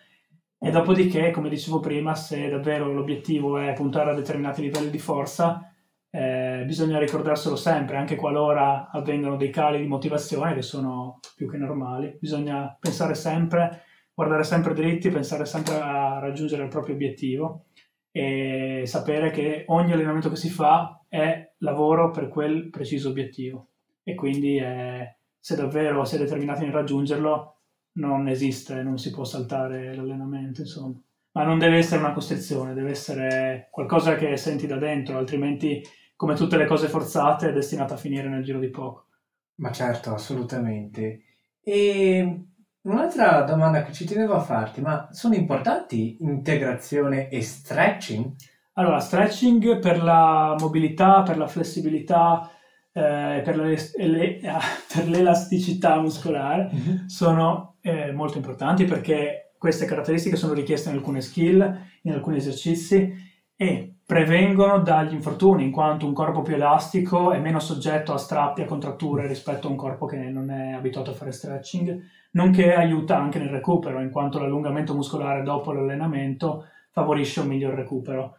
e 0.57 0.71
dopodiché, 0.71 1.31
come 1.31 1.49
dicevo 1.49 1.79
prima, 1.79 2.15
se 2.15 2.49
davvero 2.49 2.91
l'obiettivo 2.91 3.57
è 3.57 3.73
puntare 3.73 4.11
a 4.11 4.15
determinati 4.15 4.61
livelli 4.61 4.89
di 4.89 4.99
forza, 4.99 5.71
eh, 6.09 6.63
bisogna 6.65 6.97
ricordarselo 6.97 7.55
sempre, 7.57 7.97
anche 7.97 8.15
qualora 8.15 8.89
avvengano 8.89 9.35
dei 9.35 9.49
cali 9.49 9.79
di 9.79 9.87
motivazione 9.87 10.53
che 10.53 10.61
sono 10.61 11.19
più 11.35 11.49
che 11.49 11.57
normali. 11.57 12.17
Bisogna 12.19 12.75
pensare 12.79 13.15
sempre, 13.15 13.83
guardare 14.13 14.43
sempre 14.43 14.73
dritti, 14.73 15.09
pensare 15.09 15.45
sempre 15.45 15.75
a 15.75 16.19
raggiungere 16.19 16.63
il 16.63 16.69
proprio 16.69 16.95
obiettivo 16.95 17.65
e 18.11 18.83
sapere 18.85 19.29
che 19.29 19.65
ogni 19.67 19.91
allenamento 19.91 20.29
che 20.29 20.37
si 20.37 20.49
fa 20.49 21.03
è 21.09 21.51
lavoro 21.57 22.11
per 22.11 22.29
quel 22.29 22.69
preciso 22.69 23.09
obiettivo. 23.09 23.67
E 24.01 24.15
quindi 24.15 24.57
eh, 24.57 25.17
se 25.37 25.55
davvero 25.57 26.05
si 26.05 26.15
è 26.15 26.17
determinati 26.17 26.63
nel 26.63 26.71
raggiungerlo, 26.71 27.54
non 27.95 28.27
esiste, 28.27 28.81
non 28.81 28.97
si 28.97 29.11
può 29.11 29.23
saltare 29.23 29.95
l'allenamento, 29.95 30.61
insomma. 30.61 30.99
Ma 31.31 31.43
non 31.43 31.59
deve 31.59 31.77
essere 31.77 31.99
una 31.99 32.13
costrizione, 32.13 32.73
deve 32.73 32.91
essere 32.91 33.67
qualcosa 33.71 34.15
che 34.15 34.37
senti 34.37 34.67
da 34.67 34.77
dentro, 34.77 35.17
altrimenti 35.17 35.81
come 36.15 36.35
tutte 36.35 36.55
le 36.55 36.65
cose 36.65 36.87
forzate, 36.87 37.49
è 37.49 37.53
destinata 37.53 37.95
a 37.95 37.97
finire 37.97 38.29
nel 38.29 38.43
giro 38.43 38.59
di 38.59 38.69
poco. 38.69 39.07
Ma 39.55 39.71
certo, 39.71 40.13
assolutamente. 40.13 41.23
E 41.61 42.45
un'altra 42.81 43.41
domanda 43.41 43.83
che 43.83 43.91
ci 43.91 44.05
tenevo 44.05 44.33
a 44.33 44.39
farti, 44.39 44.79
ma 44.79 45.09
sono 45.11 45.35
importanti 45.35 46.17
integrazione 46.21 47.29
e 47.29 47.41
stretching? 47.41 48.33
Allora, 48.73 48.99
stretching 48.99 49.79
per 49.79 50.01
la 50.01 50.55
mobilità, 50.59 51.21
per 51.23 51.37
la 51.37 51.47
flessibilità, 51.47 52.49
eh, 52.93 53.41
per, 53.43 53.57
le, 53.57 53.77
le, 53.97 54.39
per, 54.93 55.07
l'elasticità 55.09 55.99
muscolare 55.99 56.71
mm-hmm. 56.73 57.05
sono 57.07 57.74
eh, 57.85 58.11
molto 58.11 58.37
importanti 58.37 58.85
perché 58.85 59.51
queste 59.59 59.85
caratteristiche 59.85 60.35
sono 60.35 60.53
richieste 60.53 60.89
in 60.89 60.95
alcune 60.95 61.21
skill, 61.21 61.81
in 62.01 62.13
alcuni 62.13 62.37
esercizi 62.37 63.13
e 63.55 63.93
prevengono 64.03 64.79
dagli 64.79 65.13
infortuni, 65.13 65.65
in 65.65 65.71
quanto 65.71 66.07
un 66.07 66.13
corpo 66.13 66.41
più 66.41 66.55
elastico 66.55 67.31
è 67.31 67.39
meno 67.39 67.59
soggetto 67.59 68.11
a 68.11 68.17
strappi, 68.17 68.63
a 68.63 68.65
contratture 68.65 69.27
rispetto 69.27 69.67
a 69.67 69.69
un 69.69 69.77
corpo 69.77 70.07
che 70.07 70.17
non 70.17 70.49
è 70.49 70.71
abituato 70.71 71.11
a 71.11 71.13
fare 71.13 71.31
stretching, 71.31 72.01
nonché 72.31 72.73
aiuta 72.73 73.17
anche 73.17 73.37
nel 73.37 73.49
recupero, 73.49 74.01
in 74.01 74.09
quanto 74.09 74.39
l'allungamento 74.39 74.95
muscolare 74.95 75.43
dopo 75.43 75.71
l'allenamento 75.71 76.65
favorisce 76.89 77.41
un 77.41 77.47
miglior 77.47 77.75
recupero. 77.75 78.37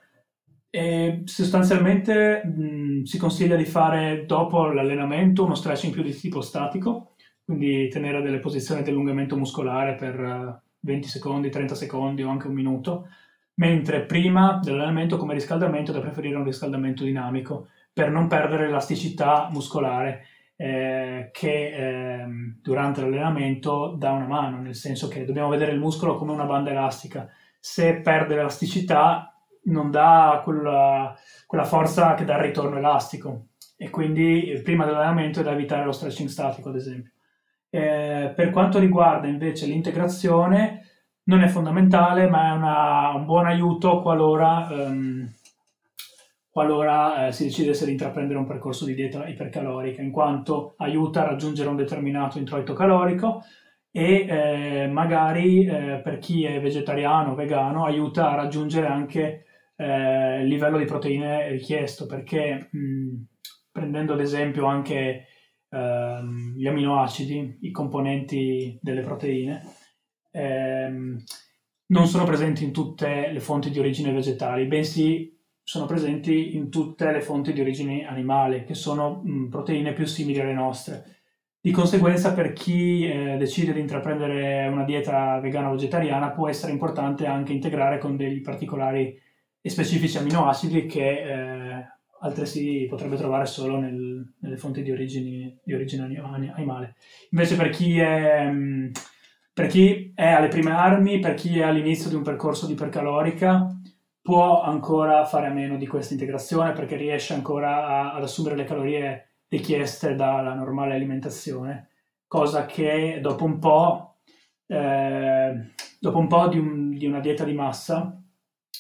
E 0.71 1.23
sostanzialmente 1.25 2.45
mh, 2.45 3.03
si 3.05 3.17
consiglia 3.17 3.57
di 3.57 3.65
fare 3.65 4.25
dopo 4.27 4.67
l'allenamento 4.67 5.45
uno 5.45 5.55
stretching 5.55 5.93
più 5.93 6.03
di 6.03 6.15
tipo 6.15 6.41
statico, 6.41 7.15
quindi 7.47 7.89
tenere 7.89 8.23
delle 8.23 8.41
posizioni 8.41 8.83
di 8.83 8.91
allungamento 8.91 9.37
muscolare 9.37 9.95
per 9.95 10.61
20 10.81 11.09
secondi, 11.09 11.49
30 11.49 11.77
secondi 11.77 12.25
o 12.25 12.29
anche 12.29 12.49
un 12.49 12.55
minuto, 12.55 13.09
mentre 13.55 14.05
prima 14.05 14.59
dell'allenamento 14.61 15.17
come 15.17 15.33
riscaldamento 15.33 15.93
è 15.93 15.95
da 15.95 16.01
preferire 16.01 16.37
un 16.37 16.45
riscaldamento 16.45 17.05
dinamico 17.05 17.69
per 17.93 18.11
non 18.11 18.27
perdere 18.27 18.67
l'elasticità 18.67 19.49
muscolare 19.53 20.27
eh, 20.57 21.31
che 21.33 21.69
eh, 21.69 22.27
durante 22.61 23.01
l'allenamento 23.01 23.95
dà 23.97 24.11
una 24.11 24.27
mano, 24.27 24.61
nel 24.61 24.75
senso 24.75 25.07
che 25.07 25.25
dobbiamo 25.25 25.49
vedere 25.49 25.71
il 25.71 25.79
muscolo 25.79 26.17
come 26.17 26.33
una 26.33 26.47
banda 26.47 26.71
elastica. 26.71 27.29
Se 27.61 27.95
perde 28.01 28.35
l'elasticità 28.35 29.33
non 29.67 29.93
dà 29.93 30.41
quella, 30.43 31.17
quella 31.47 31.65
forza 31.65 32.15
che 32.15 32.25
dà 32.25 32.37
il 32.37 32.43
ritorno 32.43 32.77
elastico 32.77 33.47
e 33.77 33.89
quindi 33.89 34.61
prima 34.65 34.85
dell'allenamento 34.85 35.41
è 35.41 35.43
da 35.45 35.53
evitare 35.53 35.85
lo 35.85 35.93
stretching 35.93 36.29
statico 36.29 36.71
ad 36.71 36.77
esempio. 36.77 37.13
Eh, 37.77 38.33
per 38.35 38.51
quanto 38.51 38.79
riguarda 38.79 39.27
invece 39.27 39.67
l'integrazione, 39.67 40.81
non 41.25 41.43
è 41.43 41.47
fondamentale, 41.49 42.27
ma 42.27 42.49
è 42.49 42.57
una, 42.57 43.13
un 43.15 43.27
buon 43.27 43.45
aiuto 43.45 44.01
qualora, 44.01 44.67
um, 44.71 45.29
qualora 46.49 47.27
eh, 47.27 47.33
si 47.33 47.45
decidesse 47.45 47.85
di 47.85 47.91
intraprendere 47.91 48.39
un 48.39 48.47
percorso 48.47 48.87
di 48.87 48.95
dieta 48.95 49.27
ipercalorica, 49.29 50.01
in 50.01 50.11
quanto 50.11 50.75
aiuta 50.79 51.21
a 51.21 51.29
raggiungere 51.29 51.69
un 51.69 51.77
determinato 51.77 52.39
introito 52.39 52.73
calorico 52.73 53.43
e 53.91 54.27
eh, 54.27 54.89
magari 54.89 55.67
eh, 55.67 56.01
per 56.03 56.19
chi 56.19 56.45
è 56.45 56.59
vegetariano 56.63 57.33
o 57.33 57.35
vegano 57.35 57.85
aiuta 57.85 58.31
a 58.31 58.37
raggiungere 58.37 58.87
anche 58.87 59.45
eh, 59.77 60.41
il 60.41 60.49
livello 60.49 60.79
di 60.79 60.87
proteine 60.87 61.51
richiesto, 61.51 62.07
perché 62.07 62.69
mh, 62.71 63.23
prendendo 63.71 64.15
ad 64.15 64.21
esempio 64.21 64.65
anche 64.65 65.27
ehm, 65.77 66.55
gli 66.57 66.67
aminoacidi, 66.67 67.59
i 67.63 67.71
componenti 67.71 68.79
delle 68.81 69.03
proteine, 69.03 69.63
ehm, 70.31 71.23
non 71.89 72.07
sono 72.07 72.25
presenti 72.25 72.65
in 72.65 72.73
tutte 72.73 73.31
le 73.31 73.41
fonti 73.41 73.71
di 73.71 73.79
origine 73.79 74.13
vegetali, 74.13 74.67
bensì 74.67 75.35
sono 75.63 75.87
presenti 75.87 76.57
in 76.57 76.71
tutte 76.71 77.11
le 77.11 77.21
fonti 77.21 77.53
di 77.53 77.61
origine 77.61 78.07
animale, 78.07 78.65
che 78.65 78.75
sono 78.75 79.21
mh, 79.25 79.49
proteine 79.49 79.93
più 79.93 80.07
simili 80.07 80.41
alle 80.41 80.53
nostre. 80.53 81.17
Di 81.61 81.73
conseguenza, 81.73 82.33
per 82.33 82.53
chi 82.53 83.09
eh, 83.09 83.37
decide 83.37 83.73
di 83.73 83.81
intraprendere 83.81 84.69
una 84.69 84.85
dieta 84.85 85.41
vegana 85.41 85.69
o 85.69 85.73
vegetariana, 85.73 86.31
può 86.31 86.49
essere 86.49 86.71
importante 86.71 87.27
anche 87.27 87.53
integrare 87.53 87.99
con 87.99 88.17
dei 88.17 88.41
particolari 88.41 89.21
e 89.61 89.69
specifici 89.69 90.17
aminoacidi 90.19 90.87
che 90.87 91.09
eh, 91.09 91.96
altresì 92.21 92.87
potrebbe 92.89 93.17
trovare 93.17 93.47
solo 93.47 93.79
nel, 93.79 94.35
nelle 94.41 94.57
fonti 94.57 94.83
di 94.83 94.91
origine, 94.91 95.59
di 95.65 95.75
origine 95.75 96.05
animale. 96.05 96.97
Invece, 97.31 97.57
per 97.57 97.71
chi 97.71 97.99
è. 97.99 98.51
Mh, 98.51 98.91
per 99.57 99.69
chi 99.69 100.13
è 100.15 100.27
alle 100.27 100.49
prime 100.49 100.73
armi, 100.73 101.19
per 101.19 101.33
chi 101.33 101.59
è 101.59 101.63
all'inizio 101.63 102.11
di 102.11 102.15
un 102.15 102.23
percorso 102.23 102.67
di 102.67 102.73
ipercalorica, 102.73 103.75
può 104.21 104.61
ancora 104.61 105.25
fare 105.25 105.47
a 105.47 105.51
meno 105.51 105.79
di 105.79 105.87
questa 105.87 106.13
integrazione 106.13 106.73
perché 106.73 106.97
riesce 106.97 107.33
ancora 107.33 107.87
a, 107.87 108.13
ad 108.13 108.23
assumere 108.23 108.55
le 108.55 108.65
calorie 108.65 109.37
richieste 109.49 110.15
dalla 110.15 110.53
normale 110.53 110.95
alimentazione, 110.95 111.89
cosa 112.27 112.67
che 112.67 113.19
dopo 113.23 113.45
un 113.45 113.59
po', 113.59 114.17
eh, 114.67 115.71
dopo 115.99 116.19
un 116.19 116.27
po 116.27 116.49
di, 116.49 116.59
un, 116.59 116.91
di 116.91 117.07
una 117.07 117.21
dieta 117.21 117.45
di 117.45 117.55
massa, 117.55 118.21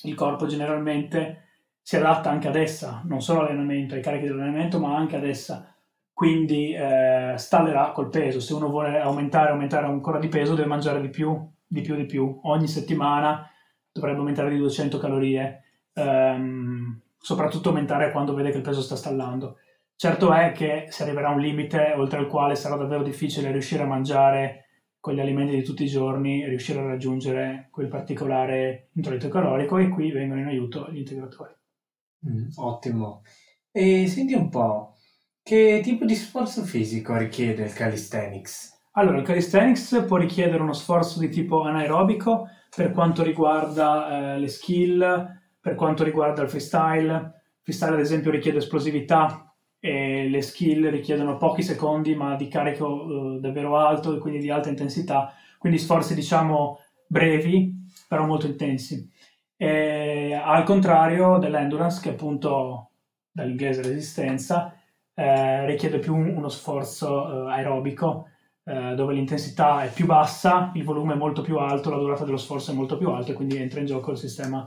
il 0.02 0.14
corpo 0.14 0.44
generalmente 0.44 1.45
si 1.86 1.94
adatta 1.94 2.30
anche 2.30 2.48
ad 2.48 2.56
essa, 2.56 3.00
non 3.04 3.22
solo 3.22 3.42
all'allenamento, 3.42 3.94
ai 3.94 4.02
carichi 4.02 4.26
dell'allenamento, 4.26 4.80
ma 4.80 4.96
anche 4.96 5.14
ad 5.14 5.24
essa 5.24 5.72
quindi 6.12 6.72
eh, 6.72 7.34
stallerà 7.36 7.92
col 7.92 8.08
peso. 8.08 8.40
Se 8.40 8.54
uno 8.54 8.70
vuole 8.70 8.98
aumentare, 8.98 9.50
aumentare 9.50 9.84
ancora 9.84 10.18
di 10.18 10.28
peso, 10.28 10.54
deve 10.54 10.66
mangiare 10.66 11.00
di 11.00 11.10
più, 11.10 11.38
di 11.64 11.82
più, 11.82 11.94
di 11.94 12.06
più. 12.06 12.40
Ogni 12.44 12.66
settimana 12.66 13.48
dovrebbe 13.92 14.18
aumentare 14.18 14.48
di 14.48 14.56
200 14.56 14.96
calorie, 14.98 15.62
ehm, 15.92 17.00
soprattutto 17.18 17.68
aumentare 17.68 18.10
quando 18.10 18.34
vede 18.34 18.50
che 18.50 18.56
il 18.56 18.62
peso 18.62 18.80
sta 18.80 18.96
stallando. 18.96 19.58
Certo 19.94 20.32
è 20.32 20.50
che 20.52 20.86
si 20.88 21.02
arriverà 21.02 21.28
a 21.28 21.34
un 21.34 21.40
limite 21.40 21.92
oltre 21.94 22.20
il 22.20 22.26
quale 22.26 22.56
sarà 22.56 22.76
davvero 22.76 23.04
difficile 23.04 23.52
riuscire 23.52 23.84
a 23.84 23.86
mangiare 23.86 24.64
con 24.98 25.14
gli 25.14 25.20
alimenti 25.20 25.54
di 25.54 25.62
tutti 25.62 25.84
i 25.84 25.88
giorni, 25.88 26.46
riuscire 26.46 26.80
a 26.80 26.86
raggiungere 26.86 27.68
quel 27.70 27.88
particolare 27.88 28.88
introito 28.94 29.28
calorico 29.28 29.76
e 29.76 29.88
qui 29.90 30.10
vengono 30.10 30.40
in 30.40 30.46
aiuto 30.46 30.88
gli 30.90 30.98
integratori. 30.98 31.52
Mm, 32.24 32.48
ottimo. 32.56 33.22
E 33.70 34.06
senti 34.08 34.34
un 34.34 34.48
po', 34.48 34.94
che 35.42 35.80
tipo 35.82 36.04
di 36.04 36.14
sforzo 36.14 36.62
fisico 36.64 37.16
richiede 37.16 37.64
il 37.64 37.72
calisthenics? 37.72 38.74
Allora, 38.92 39.18
il 39.18 39.24
calisthenics 39.24 40.04
può 40.06 40.16
richiedere 40.16 40.62
uno 40.62 40.72
sforzo 40.72 41.18
di 41.18 41.28
tipo 41.28 41.62
anaerobico 41.62 42.48
per 42.74 42.90
quanto 42.92 43.22
riguarda 43.22 44.34
eh, 44.34 44.38
le 44.38 44.48
skill, 44.48 45.40
per 45.60 45.74
quanto 45.74 46.02
riguarda 46.04 46.42
il 46.42 46.48
freestyle. 46.48 47.12
Il 47.12 47.60
freestyle, 47.62 47.94
ad 47.94 48.00
esempio, 48.00 48.30
richiede 48.30 48.58
esplosività 48.58 49.54
e 49.78 50.28
le 50.28 50.40
skill 50.40 50.88
richiedono 50.88 51.36
pochi 51.36 51.62
secondi, 51.62 52.14
ma 52.14 52.34
di 52.36 52.48
carico 52.48 53.36
eh, 53.36 53.40
davvero 53.40 53.76
alto 53.76 54.16
e 54.16 54.18
quindi 54.18 54.40
di 54.40 54.50
alta 54.50 54.70
intensità. 54.70 55.34
Quindi 55.58 55.78
sforzi, 55.78 56.14
diciamo, 56.14 56.78
brevi, 57.06 57.74
però 58.08 58.24
molto 58.26 58.46
intensi. 58.46 59.10
E, 59.56 60.34
al 60.34 60.64
contrario 60.64 61.38
dell'endurance, 61.38 62.00
che 62.02 62.10
appunto 62.10 62.90
dall'inglese 63.30 63.82
resistenza, 63.82 64.74
eh, 65.14 65.66
richiede 65.66 65.98
più 65.98 66.14
uno 66.14 66.48
sforzo 66.48 67.48
eh, 67.48 67.52
aerobico 67.52 68.28
eh, 68.68 68.94
dove 68.94 69.14
l'intensità 69.14 69.84
è 69.84 69.92
più 69.92 70.06
bassa, 70.06 70.72
il 70.74 70.82
volume 70.82 71.14
è 71.14 71.16
molto 71.16 71.40
più 71.40 71.56
alto, 71.58 71.90
la 71.90 71.98
durata 71.98 72.24
dello 72.24 72.36
sforzo 72.36 72.72
è 72.72 72.74
molto 72.74 72.98
più 72.98 73.08
alta 73.10 73.30
e 73.30 73.34
quindi 73.34 73.56
entra 73.58 73.78
in 73.80 73.86
gioco 73.86 74.10
il 74.10 74.18
sistema 74.18 74.66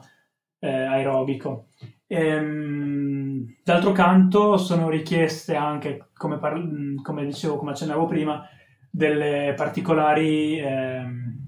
eh, 0.59 0.69
aerobico. 0.69 1.67
Ehm, 2.07 3.57
d'altro 3.63 3.91
canto 3.91 4.57
sono 4.57 4.89
richieste 4.89 5.55
anche, 5.55 6.07
come, 6.13 6.39
par- 6.39 6.63
come 7.03 7.25
dicevo, 7.25 7.57
come 7.57 7.71
accennavo 7.71 8.05
prima, 8.05 8.47
delle 8.89 9.53
particolari 9.55 10.57
ehm, 10.59 11.47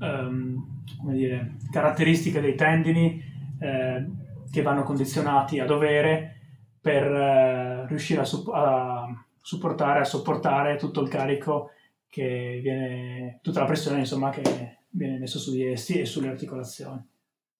ehm, 0.00 0.71
come 0.98 1.14
dire, 1.14 1.56
caratteristiche 1.70 2.40
dei 2.40 2.54
tendini 2.54 3.22
eh, 3.60 4.06
che 4.50 4.62
vanno 4.62 4.82
condizionati 4.82 5.58
a 5.58 5.64
dovere 5.64 6.36
per 6.80 7.04
eh, 7.04 7.86
riuscire 7.86 8.20
a, 8.20 8.24
su- 8.24 8.50
a, 8.52 9.06
supportare, 9.40 10.00
a 10.00 10.04
sopportare 10.04 10.76
tutto 10.76 11.00
il 11.00 11.08
carico 11.08 11.70
che 12.08 12.60
viene, 12.62 13.38
tutta 13.42 13.60
la 13.60 13.66
pressione 13.66 14.00
insomma 14.00 14.30
che 14.30 14.78
viene 14.90 15.18
messo 15.18 15.38
su 15.38 15.52
di 15.52 15.64
essi 15.64 16.00
e 16.00 16.04
sulle 16.04 16.28
articolazioni. 16.28 17.02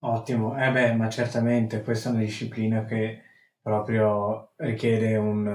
Ottimo, 0.01 0.61
eh 0.61 0.71
beh, 0.71 0.95
ma 0.95 1.09
certamente 1.09 1.83
questa 1.83 2.09
è 2.09 2.13
una 2.13 2.23
disciplina 2.23 2.85
che 2.85 3.23
proprio 3.63 4.51
richiede 4.57 5.17
un, 5.17 5.47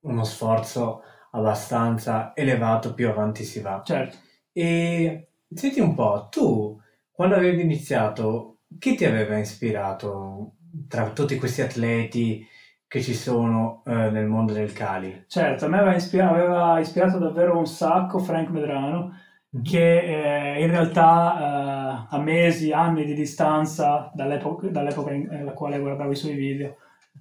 uno 0.00 0.24
sforzo 0.24 1.02
abbastanza 1.32 2.32
elevato 2.34 2.94
più 2.94 3.08
avanti 3.08 3.42
si 3.42 3.60
va. 3.60 3.82
Certo. 3.84 4.16
E 4.52 5.28
senti 5.52 5.80
un 5.80 5.94
po', 5.94 6.28
tu 6.30 6.80
quando 7.22 7.38
avevi 7.38 7.62
iniziato, 7.62 8.62
chi 8.80 8.96
ti 8.96 9.04
aveva 9.04 9.38
ispirato 9.38 10.54
tra 10.88 11.10
tutti 11.10 11.36
questi 11.36 11.60
atleti 11.60 12.44
che 12.88 13.00
ci 13.00 13.14
sono 13.14 13.84
eh, 13.86 14.10
nel 14.10 14.26
mondo 14.26 14.52
del 14.52 14.72
Cali? 14.72 15.26
Certo, 15.28 15.66
a 15.66 15.68
me 15.68 15.78
aveva 15.78 15.94
ispirato, 15.94 16.34
aveva 16.34 16.80
ispirato 16.80 17.18
davvero 17.18 17.56
un 17.56 17.66
sacco 17.68 18.18
Frank 18.18 18.48
Medrano, 18.48 19.14
mm-hmm. 19.54 19.62
che 19.62 20.56
eh, 20.56 20.62
in 20.64 20.68
realtà 20.68 22.08
eh, 22.10 22.16
a 22.16 22.18
mesi, 22.18 22.72
anni 22.72 23.04
di 23.04 23.14
distanza 23.14 24.10
dall'epoca, 24.12 24.66
dall'epoca 24.66 25.12
nella 25.12 25.52
quale 25.52 25.78
guardavo 25.78 26.10
i 26.10 26.16
suoi 26.16 26.34
video, 26.34 26.78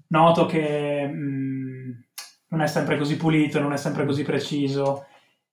noto 0.08 0.48
che 0.48 1.06
mh, 1.06 1.14
mm, 1.14 1.92
non 2.48 2.62
è 2.62 2.66
sempre 2.66 2.98
così 2.98 3.18
pulito, 3.18 3.60
non 3.60 3.72
è 3.72 3.78
sempre 3.78 4.08
così 4.08 4.24
preciso 4.24 5.06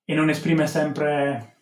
e 0.07 0.15
non 0.15 0.31
esprime 0.31 0.67
sempre 0.67 1.37
eh, 1.37 1.58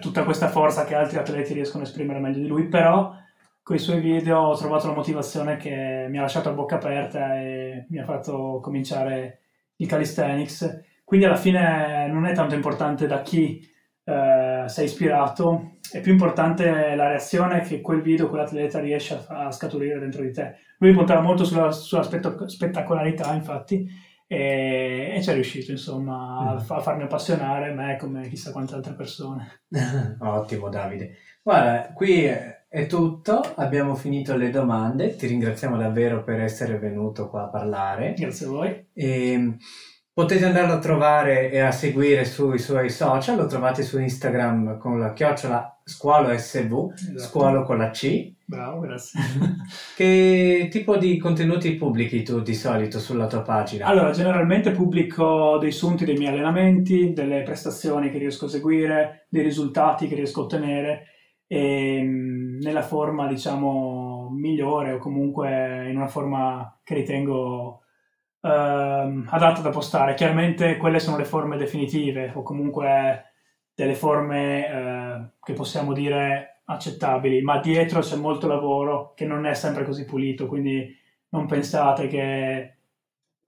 tutta 0.00 0.24
questa 0.24 0.48
forza 0.48 0.84
che 0.84 0.94
altri 0.94 1.18
atleti 1.18 1.54
riescono 1.54 1.82
a 1.82 1.86
esprimere 1.86 2.18
meglio 2.18 2.40
di 2.40 2.46
lui, 2.46 2.68
però 2.68 3.14
con 3.62 3.76
i 3.76 3.78
suoi 3.78 4.00
video 4.00 4.38
ho 4.38 4.56
trovato 4.56 4.88
la 4.88 4.94
motivazione 4.94 5.56
che 5.56 6.06
mi 6.08 6.18
ha 6.18 6.22
lasciato 6.22 6.48
a 6.48 6.52
bocca 6.52 6.76
aperta 6.76 7.38
e 7.38 7.86
mi 7.88 7.98
ha 7.98 8.04
fatto 8.04 8.60
cominciare 8.62 9.40
il 9.76 9.86
calisthenics. 9.86 10.82
Quindi 11.04 11.26
alla 11.26 11.36
fine 11.36 12.08
non 12.08 12.26
è 12.26 12.34
tanto 12.34 12.54
importante 12.54 13.06
da 13.06 13.22
chi 13.22 13.60
eh, 14.04 14.64
sei 14.66 14.84
ispirato, 14.84 15.78
è 15.90 16.00
più 16.00 16.12
importante 16.12 16.94
la 16.94 17.08
reazione 17.08 17.60
che 17.60 17.80
quel 17.80 18.02
video, 18.02 18.28
quell'atleta 18.28 18.80
riesce 18.80 19.24
a, 19.28 19.46
a 19.46 19.52
scaturire 19.52 19.98
dentro 19.98 20.22
di 20.22 20.32
te. 20.32 20.56
Lui 20.78 20.92
puntava 20.92 21.20
molto 21.20 21.44
sulla, 21.44 21.70
sulla 21.70 22.02
spettacolarità, 22.02 23.32
infatti, 23.34 23.86
e, 24.32 25.12
e 25.16 25.22
ci 25.22 25.30
è 25.30 25.34
riuscito, 25.34 25.72
insomma, 25.72 26.54
mm. 26.54 26.56
a, 26.68 26.80
farmi 26.80 27.02
appassionare 27.02 27.72
me 27.72 27.96
come 27.98 28.28
chissà 28.28 28.52
quante 28.52 28.74
altre 28.74 28.94
persone. 28.94 29.62
Ottimo, 30.20 30.68
Davide. 30.68 31.16
Guarda, 31.42 31.92
qui 31.92 32.22
è 32.22 32.86
tutto, 32.86 33.40
abbiamo 33.56 33.96
finito 33.96 34.36
le 34.36 34.50
domande, 34.50 35.16
ti 35.16 35.26
ringraziamo 35.26 35.76
davvero 35.76 36.22
per 36.22 36.38
essere 36.38 36.78
venuto 36.78 37.28
qua 37.28 37.46
a 37.46 37.48
parlare. 37.48 38.14
Grazie 38.16 38.46
a 38.46 38.48
voi. 38.50 38.86
E, 38.92 39.56
Potete 40.20 40.44
andarlo 40.44 40.74
a 40.74 40.78
trovare 40.78 41.50
e 41.50 41.60
a 41.60 41.70
seguire 41.70 42.26
sui 42.26 42.58
suoi 42.58 42.90
social, 42.90 43.38
lo 43.38 43.46
trovate 43.46 43.82
su 43.82 43.98
Instagram 43.98 44.76
con 44.76 44.98
la 44.98 45.14
chiocciola 45.14 45.80
squalo 45.82 46.36
sv, 46.36 46.92
esatto. 46.94 47.18
squalo 47.18 47.62
con 47.62 47.78
la 47.78 47.88
C. 47.88 48.30
Bravo, 48.44 48.80
grazie. 48.80 49.18
che 49.96 50.68
tipo 50.70 50.98
di 50.98 51.16
contenuti 51.16 51.74
pubblichi 51.74 52.22
tu 52.22 52.42
di 52.42 52.52
solito 52.52 52.98
sulla 52.98 53.28
tua 53.28 53.40
pagina? 53.40 53.86
Allora, 53.86 54.10
generalmente 54.10 54.72
pubblico 54.72 55.56
dei 55.58 55.72
sunti 55.72 56.04
dei 56.04 56.18
miei 56.18 56.32
allenamenti, 56.32 57.14
delle 57.14 57.40
prestazioni 57.40 58.10
che 58.10 58.18
riesco 58.18 58.44
a 58.44 58.50
seguire, 58.50 59.24
dei 59.30 59.42
risultati 59.42 60.06
che 60.06 60.16
riesco 60.16 60.40
a 60.40 60.44
ottenere 60.44 61.04
e 61.46 62.02
mm, 62.02 62.60
nella 62.60 62.82
forma, 62.82 63.26
diciamo, 63.26 64.28
migliore 64.32 64.92
o 64.92 64.98
comunque 64.98 65.88
in 65.88 65.96
una 65.96 66.08
forma 66.08 66.78
che 66.84 66.92
ritengo 66.92 67.79
uh, 68.40 68.48
adatta 69.26 69.60
da 69.60 69.70
postare. 69.70 70.14
Chiaramente 70.14 70.76
quelle 70.76 70.98
sono 70.98 71.16
le 71.16 71.24
forme 71.24 71.56
definitive 71.56 72.32
o 72.34 72.42
comunque 72.42 73.24
delle 73.74 73.94
forme 73.94 74.66
uh, 74.66 75.44
che 75.44 75.52
possiamo 75.52 75.92
dire 75.92 76.62
accettabili, 76.64 77.42
ma 77.42 77.58
dietro 77.58 78.00
c'è 78.00 78.16
molto 78.16 78.46
lavoro 78.46 79.12
che 79.14 79.26
non 79.26 79.44
è 79.46 79.54
sempre 79.54 79.84
così 79.84 80.04
pulito, 80.04 80.46
quindi 80.46 80.96
non 81.30 81.46
pensate 81.46 82.06
che, 82.06 82.76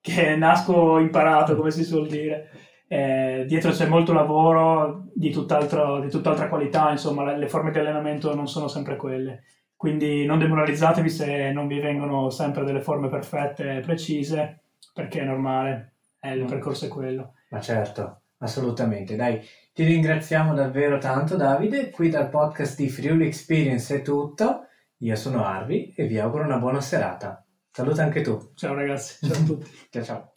che 0.01 0.36
nasco 0.36 0.99
imparato, 0.99 1.57
come 1.57 1.70
si 1.70 1.84
suol 1.84 2.09
dire. 2.09 2.51
Eh, 2.88 3.45
dietro 3.47 3.70
c'è 3.70 3.86
molto 3.86 4.12
lavoro 4.12 5.05
di, 5.14 5.28
di 5.28 5.32
tutt'altra 5.32 6.49
qualità, 6.49 6.90
insomma, 6.90 7.34
le 7.34 7.49
forme 7.49 7.70
di 7.70 7.78
allenamento 7.78 8.34
non 8.34 8.47
sono 8.49 8.68
sempre 8.68 8.97
quelle. 8.97 9.45
Quindi 9.76 10.24
non 10.26 10.38
demoralizzatevi 10.38 11.09
se 11.09 11.51
non 11.53 11.66
vi 11.66 11.80
vengono 11.80 12.30
sempre 12.30 12.64
delle 12.64 12.82
forme 12.82 13.09
perfette 13.09 13.78
e 13.78 13.80
precise, 13.80 14.62
perché 14.93 15.20
è 15.20 15.24
normale, 15.24 15.95
eh, 16.20 16.34
il 16.34 16.45
mm. 16.45 16.47
percorso 16.47 16.86
è 16.86 16.88
quello. 16.88 17.34
Ma 17.51 17.61
certo, 17.61 18.22
assolutamente. 18.38 19.16
Dai, 19.16 19.40
ti 19.72 19.84
ringraziamo 19.84 20.55
davvero 20.55 20.99
tanto 20.99 21.36
Davide, 21.36 21.90
qui 21.90 22.09
dal 22.09 22.28
podcast 22.28 22.76
di 22.76 22.88
Friuli 22.88 23.26
Experience 23.26 23.97
è 23.97 24.03
tutto. 24.03 24.66
Io 24.99 25.16
sono 25.16 25.45
Arvi 25.45 25.93
e 25.97 26.07
vi 26.07 26.18
auguro 26.18 26.45
una 26.45 26.59
buona 26.59 26.80
serata. 26.80 27.45
Saluta 27.70 28.03
anche 28.03 28.20
tu. 28.20 28.53
Ciao 28.55 28.74
ragazzi, 28.74 29.26
ciao 29.26 29.43
a 29.43 29.45
tutti. 29.45 29.70
ciao 29.90 30.03
ciao. 30.05 30.32